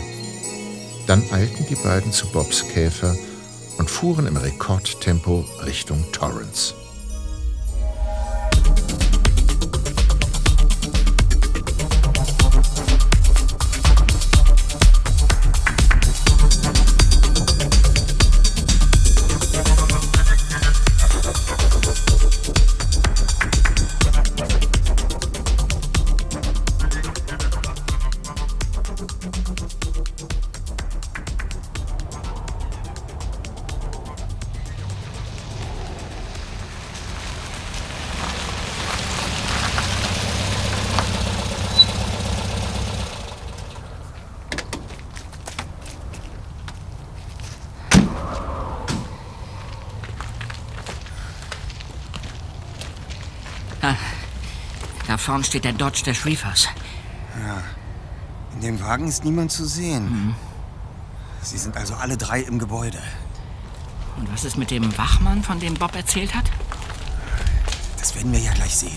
[1.06, 3.16] Dann eilten die beiden zu Bobs Käfer
[3.78, 6.74] und fuhren im Rekordtempo Richtung Torrance.
[55.28, 56.68] Vorn steht der Dodge der Shreefers.
[57.46, 57.62] Ja.
[58.54, 60.34] In dem Wagen ist niemand zu sehen.
[61.42, 62.98] Sie sind also alle drei im Gebäude.
[64.16, 66.46] Und was ist mit dem Wachmann, von dem Bob erzählt hat?
[67.98, 68.96] Das werden wir ja gleich sehen.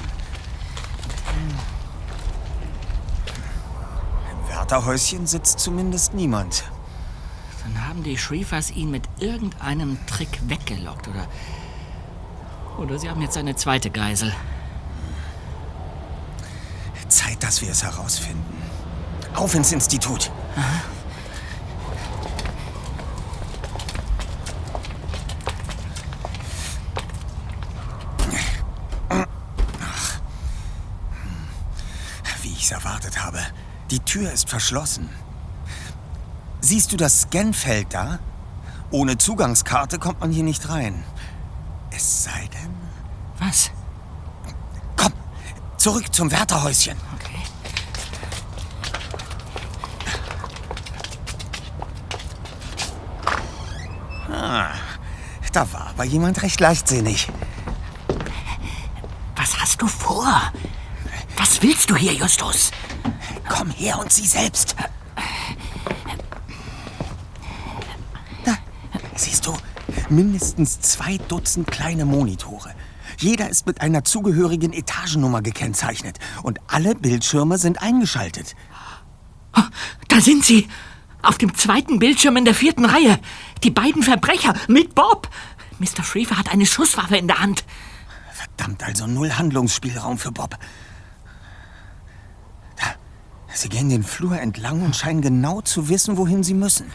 [4.32, 6.64] Im Wärterhäuschen sitzt zumindest niemand.
[7.64, 11.28] Dann haben die Shreefers ihn mit irgendeinem Trick weggelockt, oder?
[12.78, 14.34] Oder sie haben jetzt eine zweite Geisel
[17.42, 18.46] dass wir es herausfinden.
[19.36, 20.32] Auf ins Institut.
[20.56, 20.82] Aha.
[32.42, 33.40] Wie ich es erwartet habe,
[33.92, 35.10] die Tür ist verschlossen.
[36.62, 38.20] Siehst du das Scanfeld da?
[38.92, 41.04] Ohne Zugangskarte kommt man hier nicht rein.
[41.92, 42.74] Es sei denn,
[45.82, 46.96] zurück zum Wärterhäuschen.
[47.16, 47.40] Okay.
[54.32, 54.76] Ah,
[55.52, 57.30] da war aber jemand recht leichtsinnig.
[59.36, 60.54] Was hast du vor?
[61.36, 62.70] Was willst du hier, Justus?
[63.50, 64.76] Komm her und sieh selbst.
[68.46, 68.56] Da,
[69.16, 69.58] siehst du,
[70.10, 72.76] mindestens zwei Dutzend kleine Monitore.
[73.22, 78.56] Jeder ist mit einer zugehörigen Etagennummer gekennzeichnet und alle Bildschirme sind eingeschaltet.
[80.08, 80.68] Da sind sie.
[81.22, 83.20] Auf dem zweiten Bildschirm in der vierten Reihe.
[83.64, 85.30] Die beiden Verbrecher mit Bob.
[85.78, 86.04] Mr.
[86.04, 87.64] Schriefer hat eine Schusswaffe in der Hand.
[88.34, 90.58] Verdammt, also null Handlungsspielraum für Bob.
[92.76, 92.86] Da,
[93.54, 96.92] sie gehen den Flur entlang und scheinen genau zu wissen, wohin sie müssen.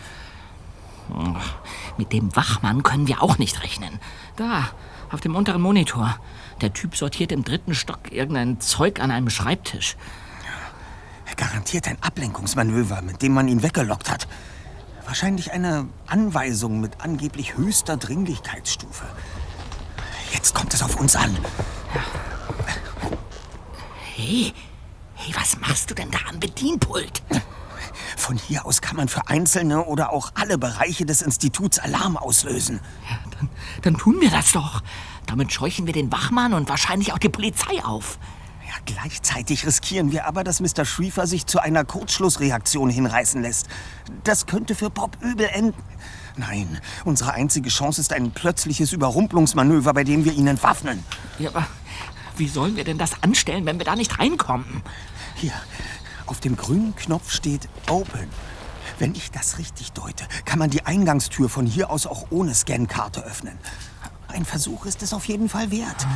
[1.97, 4.01] Mit dem Wachmann können wir auch nicht rechnen.
[4.35, 4.71] Da,
[5.11, 6.19] auf dem unteren Monitor.
[6.61, 9.97] Der Typ sortiert im dritten Stock irgendein Zeug an einem Schreibtisch.
[11.37, 14.27] Garantiert ein Ablenkungsmanöver, mit dem man ihn weggelockt hat.
[15.05, 19.05] Wahrscheinlich eine Anweisung mit angeblich höchster Dringlichkeitsstufe.
[20.33, 21.37] Jetzt kommt es auf uns an.
[24.15, 24.53] Hey,
[25.15, 27.23] hey, was machst du denn da am Bedienpult?
[28.17, 32.81] Von hier aus kann man für einzelne oder auch alle Bereiche des Instituts Alarm auslösen.
[33.11, 33.49] Ja, dann,
[33.83, 34.83] dann tun wir das doch.
[35.27, 38.19] Damit scheuchen wir den Wachmann und wahrscheinlich auch die Polizei auf.
[38.67, 40.85] Ja, gleichzeitig riskieren wir aber, dass Mr.
[40.85, 43.69] Schriefer sich zu einer Kurzschlussreaktion hinreißen lässt.
[44.25, 45.83] Das könnte für Bob übel enden.
[46.37, 51.03] Nein, unsere einzige Chance ist ein plötzliches Überrumpelungsmanöver, bei dem wir ihn entwaffnen.
[51.39, 51.67] Ja, aber
[52.37, 54.83] wie sollen wir denn das anstellen, wenn wir da nicht reinkommen?
[55.37, 55.53] Hier,
[56.27, 58.29] auf dem grünen Knopf steht Open.
[58.99, 63.25] Wenn ich das richtig deute, kann man die Eingangstür von hier aus auch ohne Scankarte
[63.25, 63.59] öffnen.
[64.29, 66.07] Ein Versuch ist es auf jeden Fall wert.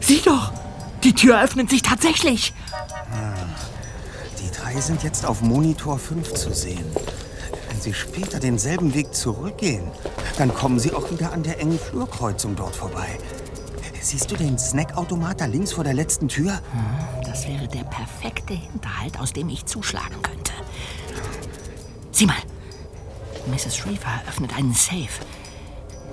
[0.00, 0.52] Sieh doch!
[1.04, 2.52] Die Tür öffnet sich tatsächlich!
[4.40, 6.84] Die drei sind jetzt auf Monitor 5 zu sehen.
[7.68, 9.90] Wenn sie später denselben Weg zurückgehen,
[10.36, 13.18] dann kommen sie auch wieder an der engen Flurkreuzung dort vorbei.
[14.00, 16.60] Siehst du den Snackautomat da links vor der letzten Tür?
[17.24, 20.52] Das wäre der perfekte Hinterhalt, aus dem ich zuschlagen könnte.
[22.10, 22.36] Sieh mal.
[23.46, 23.76] Mrs.
[23.76, 25.08] Schriefer öffnet einen Safe,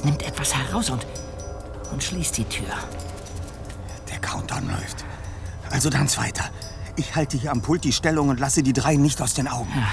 [0.04, 1.06] nimmt etwas heraus und,
[1.92, 2.74] und schließt die Tür.
[4.10, 5.06] Der Countdown läuft.
[5.70, 6.46] Also dann's weiter.
[6.96, 9.72] Ich halte hier am Pult die Stellung und lasse die drei nicht aus den Augen.
[9.76, 9.88] Ja,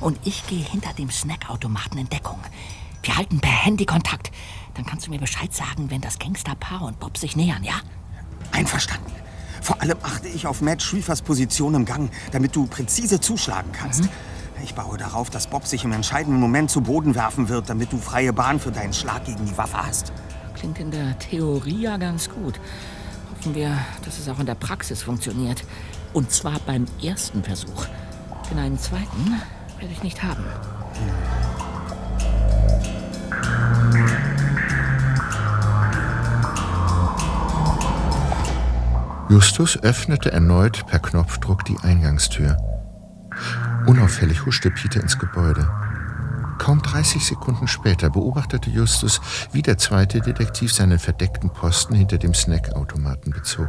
[0.00, 2.38] und ich gehe hinter dem Snackautomaten in Deckung.
[3.02, 4.30] Wir halten per Handy Kontakt.
[4.76, 7.74] Dann kannst du mir Bescheid sagen, wenn das Gangsterpaar und Bob sich nähern, ja?
[8.52, 9.10] Einverstanden.
[9.62, 14.04] Vor allem achte ich auf Matt Schriefers Position im Gang, damit du präzise zuschlagen kannst.
[14.62, 17.98] Ich baue darauf, dass Bob sich im entscheidenden Moment zu Boden werfen wird, damit du
[17.98, 20.12] freie Bahn für deinen Schlag gegen die Waffe hast.
[20.54, 22.60] Klingt in der Theorie ja ganz gut.
[23.30, 25.64] Hoffen wir, dass es auch in der Praxis funktioniert.
[26.12, 27.86] Und zwar beim ersten Versuch.
[28.50, 29.40] Denn einen zweiten
[29.78, 30.44] werde ich nicht haben.
[39.28, 42.56] Justus öffnete erneut per Knopfdruck die Eingangstür.
[43.86, 45.68] Unauffällig huschte Peter ins Gebäude.
[46.58, 49.20] Kaum 30 Sekunden später beobachtete Justus,
[49.50, 53.68] wie der zweite Detektiv seinen verdeckten Posten hinter dem Snackautomaten bezog.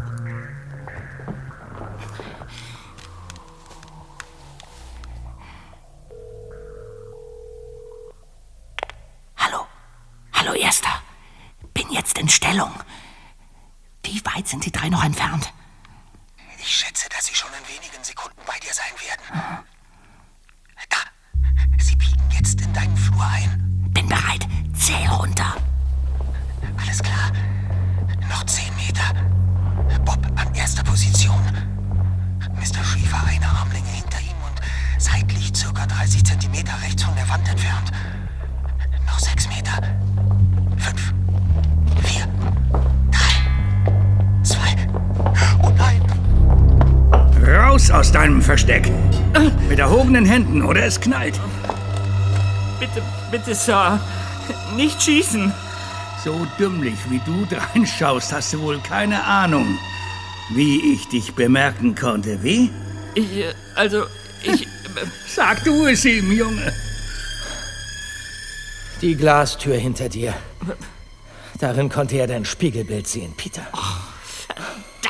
[51.14, 51.40] Händen oder es knallt.
[52.80, 53.02] Bitte,
[53.32, 54.00] bitte, Sir.
[54.76, 55.54] Nicht schießen.
[56.24, 59.78] So dümmlich wie du dreinschaust, hast du wohl keine Ahnung,
[60.50, 62.72] wie ich dich bemerken konnte, wie?
[63.16, 64.06] Ich, äh, also,
[64.44, 64.64] ich.
[64.64, 64.68] äh,
[65.28, 66.74] Sag du es ihm, Junge.
[69.02, 70.34] Die Glastür hinter dir.
[71.60, 73.66] Darin konnte er dein Spiegelbild sehen, Peter.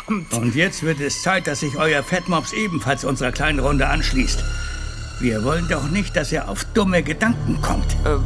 [0.08, 4.43] Und jetzt wird es Zeit, dass sich euer Fettmops ebenfalls unserer kleinen Runde anschließt.
[5.20, 7.93] Wir wollen doch nicht, dass er auf dumme Gedanken kommt.
[8.05, 8.20] Äh,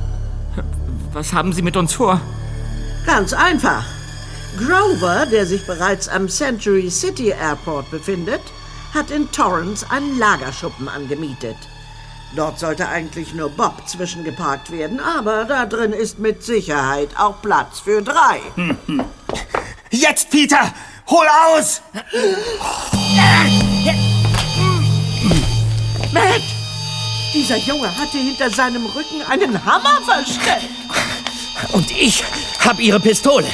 [1.13, 2.19] was haben Sie mit uns vor?
[3.05, 3.85] Ganz einfach.
[4.57, 8.41] Grover, der sich bereits am Century City Airport befindet,
[8.93, 11.55] hat in Torrance einen Lagerschuppen angemietet.
[12.35, 17.79] Dort sollte eigentlich nur Bob zwischengeparkt werden, aber da drin ist mit Sicherheit auch Platz
[17.79, 18.41] für drei.
[19.89, 20.73] Jetzt, Peter!
[21.07, 21.25] Hol
[21.55, 21.81] aus!
[26.13, 26.60] Matt!
[27.33, 30.69] Dieser Junge hatte hinter seinem Rücken einen Hammer versteckt.
[31.71, 32.23] Und ich
[32.59, 33.47] hab ihre Pistole.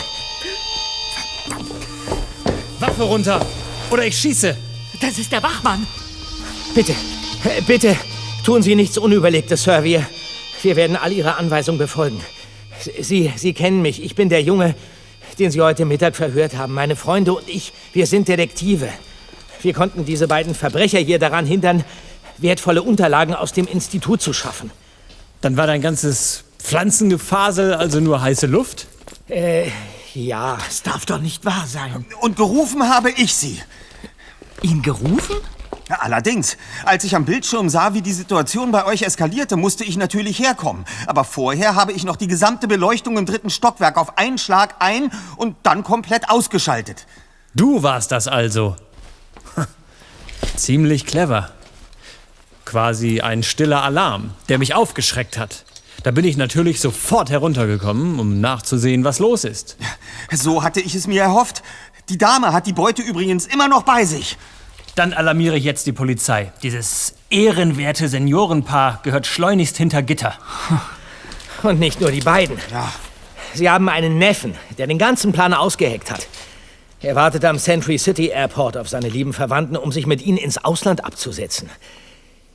[2.80, 3.46] Waffe runter!
[3.92, 4.58] Oder ich schieße!
[5.00, 5.86] Das ist der Wachmann!
[6.74, 6.94] Bitte,
[7.44, 7.96] äh, bitte,
[8.44, 9.84] tun Sie nichts Unüberlegtes, Sir.
[9.84, 10.06] Wir,
[10.64, 12.20] wir werden all Ihre Anweisungen befolgen.
[13.00, 14.04] Sie, Sie kennen mich.
[14.04, 14.76] Ich bin der Junge,
[15.38, 16.74] den Sie heute Mittag verhört haben.
[16.74, 18.90] Meine Freunde und ich, wir sind Detektive.
[19.62, 21.84] Wir konnten diese beiden Verbrecher hier daran hindern,
[22.38, 24.72] wertvolle Unterlagen aus dem Institut zu schaffen.
[25.42, 28.88] Dann war dein ganzes Pflanzengefasel also nur heiße Luft?
[29.30, 29.70] Äh,
[30.14, 30.58] ja.
[30.66, 32.06] Das darf doch nicht wahr sein.
[32.22, 33.62] Und gerufen habe ich sie.
[34.62, 35.36] Ihn gerufen?
[35.90, 39.96] Ja, allerdings, als ich am Bildschirm sah, wie die Situation bei euch eskalierte, musste ich
[39.96, 40.84] natürlich herkommen.
[41.06, 45.12] Aber vorher habe ich noch die gesamte Beleuchtung im dritten Stockwerk auf einen Schlag ein
[45.38, 47.06] und dann komplett ausgeschaltet.
[47.56, 48.76] Du warst das also.
[50.58, 51.52] Ziemlich clever.
[52.68, 55.64] Quasi ein stiller Alarm, der mich aufgeschreckt hat.
[56.04, 59.78] Da bin ich natürlich sofort heruntergekommen, um nachzusehen, was los ist.
[60.34, 61.64] So hatte ich es mir erhofft.
[62.10, 64.38] Die Dame hat die Beute übrigens immer noch bei sich.
[64.96, 66.52] Dann alarmiere ich jetzt die Polizei.
[66.62, 70.34] Dieses ehrenwerte Seniorenpaar gehört schleunigst hinter Gitter.
[71.64, 72.58] Und nicht nur die beiden.
[72.70, 72.92] Ja.
[73.54, 76.28] Sie haben einen Neffen, der den ganzen Plan ausgeheckt hat.
[77.00, 80.58] Er wartet am Century City Airport auf seine lieben Verwandten, um sich mit ihnen ins
[80.58, 81.70] Ausland abzusetzen.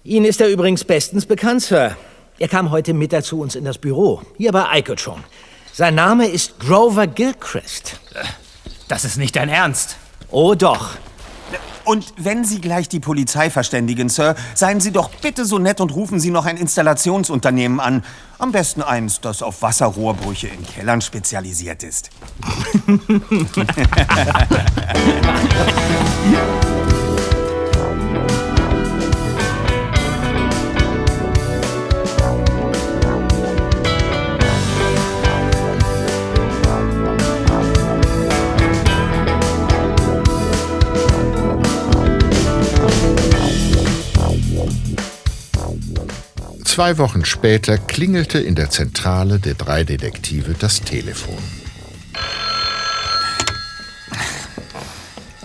[0.04, 1.96] Ihnen ist er übrigens bestens bekannt, Sir.
[2.38, 5.22] Er kam heute Mittag zu uns in das Büro, hier bei Icotron.
[5.72, 8.00] Sein Name ist Grover Gilchrist.
[8.88, 9.96] Das ist nicht dein Ernst.
[10.30, 10.90] Oh doch.
[11.84, 15.94] Und wenn Sie gleich die Polizei verständigen, Sir, seien Sie doch bitte so nett und
[15.94, 18.04] rufen Sie noch ein Installationsunternehmen an.
[18.38, 22.10] Am besten eins, das auf Wasserrohrbrüche in Kellern spezialisiert ist.
[46.82, 51.38] Zwei Wochen später klingelte in der Zentrale der drei Detektive das Telefon.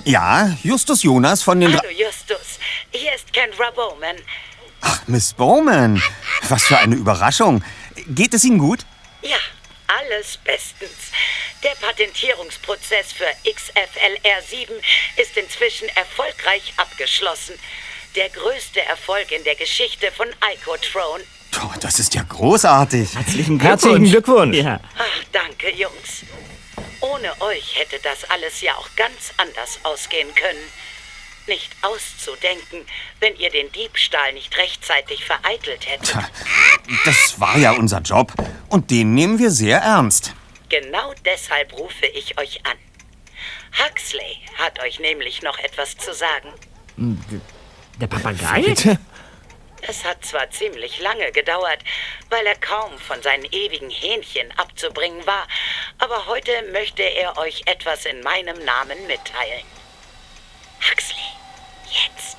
[0.04, 1.78] Ja, Justus Jonas von den...
[1.78, 2.58] Hallo Justus,
[2.90, 4.16] hier ist Kendra Bowman.
[4.82, 6.02] Ach, Miss Bowman.
[6.50, 7.64] Was für eine Überraschung.
[8.08, 8.80] Geht es Ihnen gut?
[9.22, 9.38] Ja,
[9.86, 11.12] alles bestens.
[11.64, 14.72] Der Patentierungsprozess für XFLR7
[15.18, 17.54] ist inzwischen erfolgreich abgeschlossen.
[18.18, 21.22] Der größte Erfolg in der Geschichte von Icotron.
[21.64, 23.14] Oh, das ist ja großartig.
[23.14, 24.58] Herzlichen Herzlichen Glückwunsch.
[24.58, 24.80] Ja.
[24.98, 26.26] Ach, danke, Jungs.
[27.00, 30.58] Ohne euch hätte das alles ja auch ganz anders ausgehen können.
[31.46, 32.88] Nicht auszudenken,
[33.20, 36.10] wenn ihr den Diebstahl nicht rechtzeitig vereitelt hättet.
[36.10, 36.28] Tja,
[37.06, 38.34] das war ja unser Job.
[38.70, 40.34] Und den nehmen wir sehr ernst.
[40.70, 42.78] Genau deshalb rufe ich euch an.
[43.78, 46.52] Huxley hat euch nämlich noch etwas zu sagen.
[48.00, 48.62] Der Papagei?
[48.62, 49.00] Bitte?
[49.82, 51.80] Es hat zwar ziemlich lange gedauert,
[52.30, 55.48] weil er kaum von seinen ewigen Hähnchen abzubringen war,
[55.98, 59.66] aber heute möchte er euch etwas in meinem Namen mitteilen.
[60.92, 61.18] Huxley,
[61.86, 62.38] jetzt.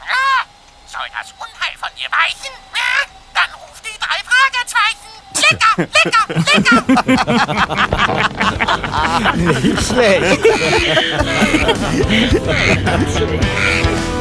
[0.00, 0.44] Ah,
[0.86, 2.54] soll das Unheil von dir weichen?
[2.72, 5.10] Ah, dann ruf die drei Fragezeichen.
[5.48, 6.82] Lecker, lecker, lecker.
[9.60, 10.42] Nicht schlecht.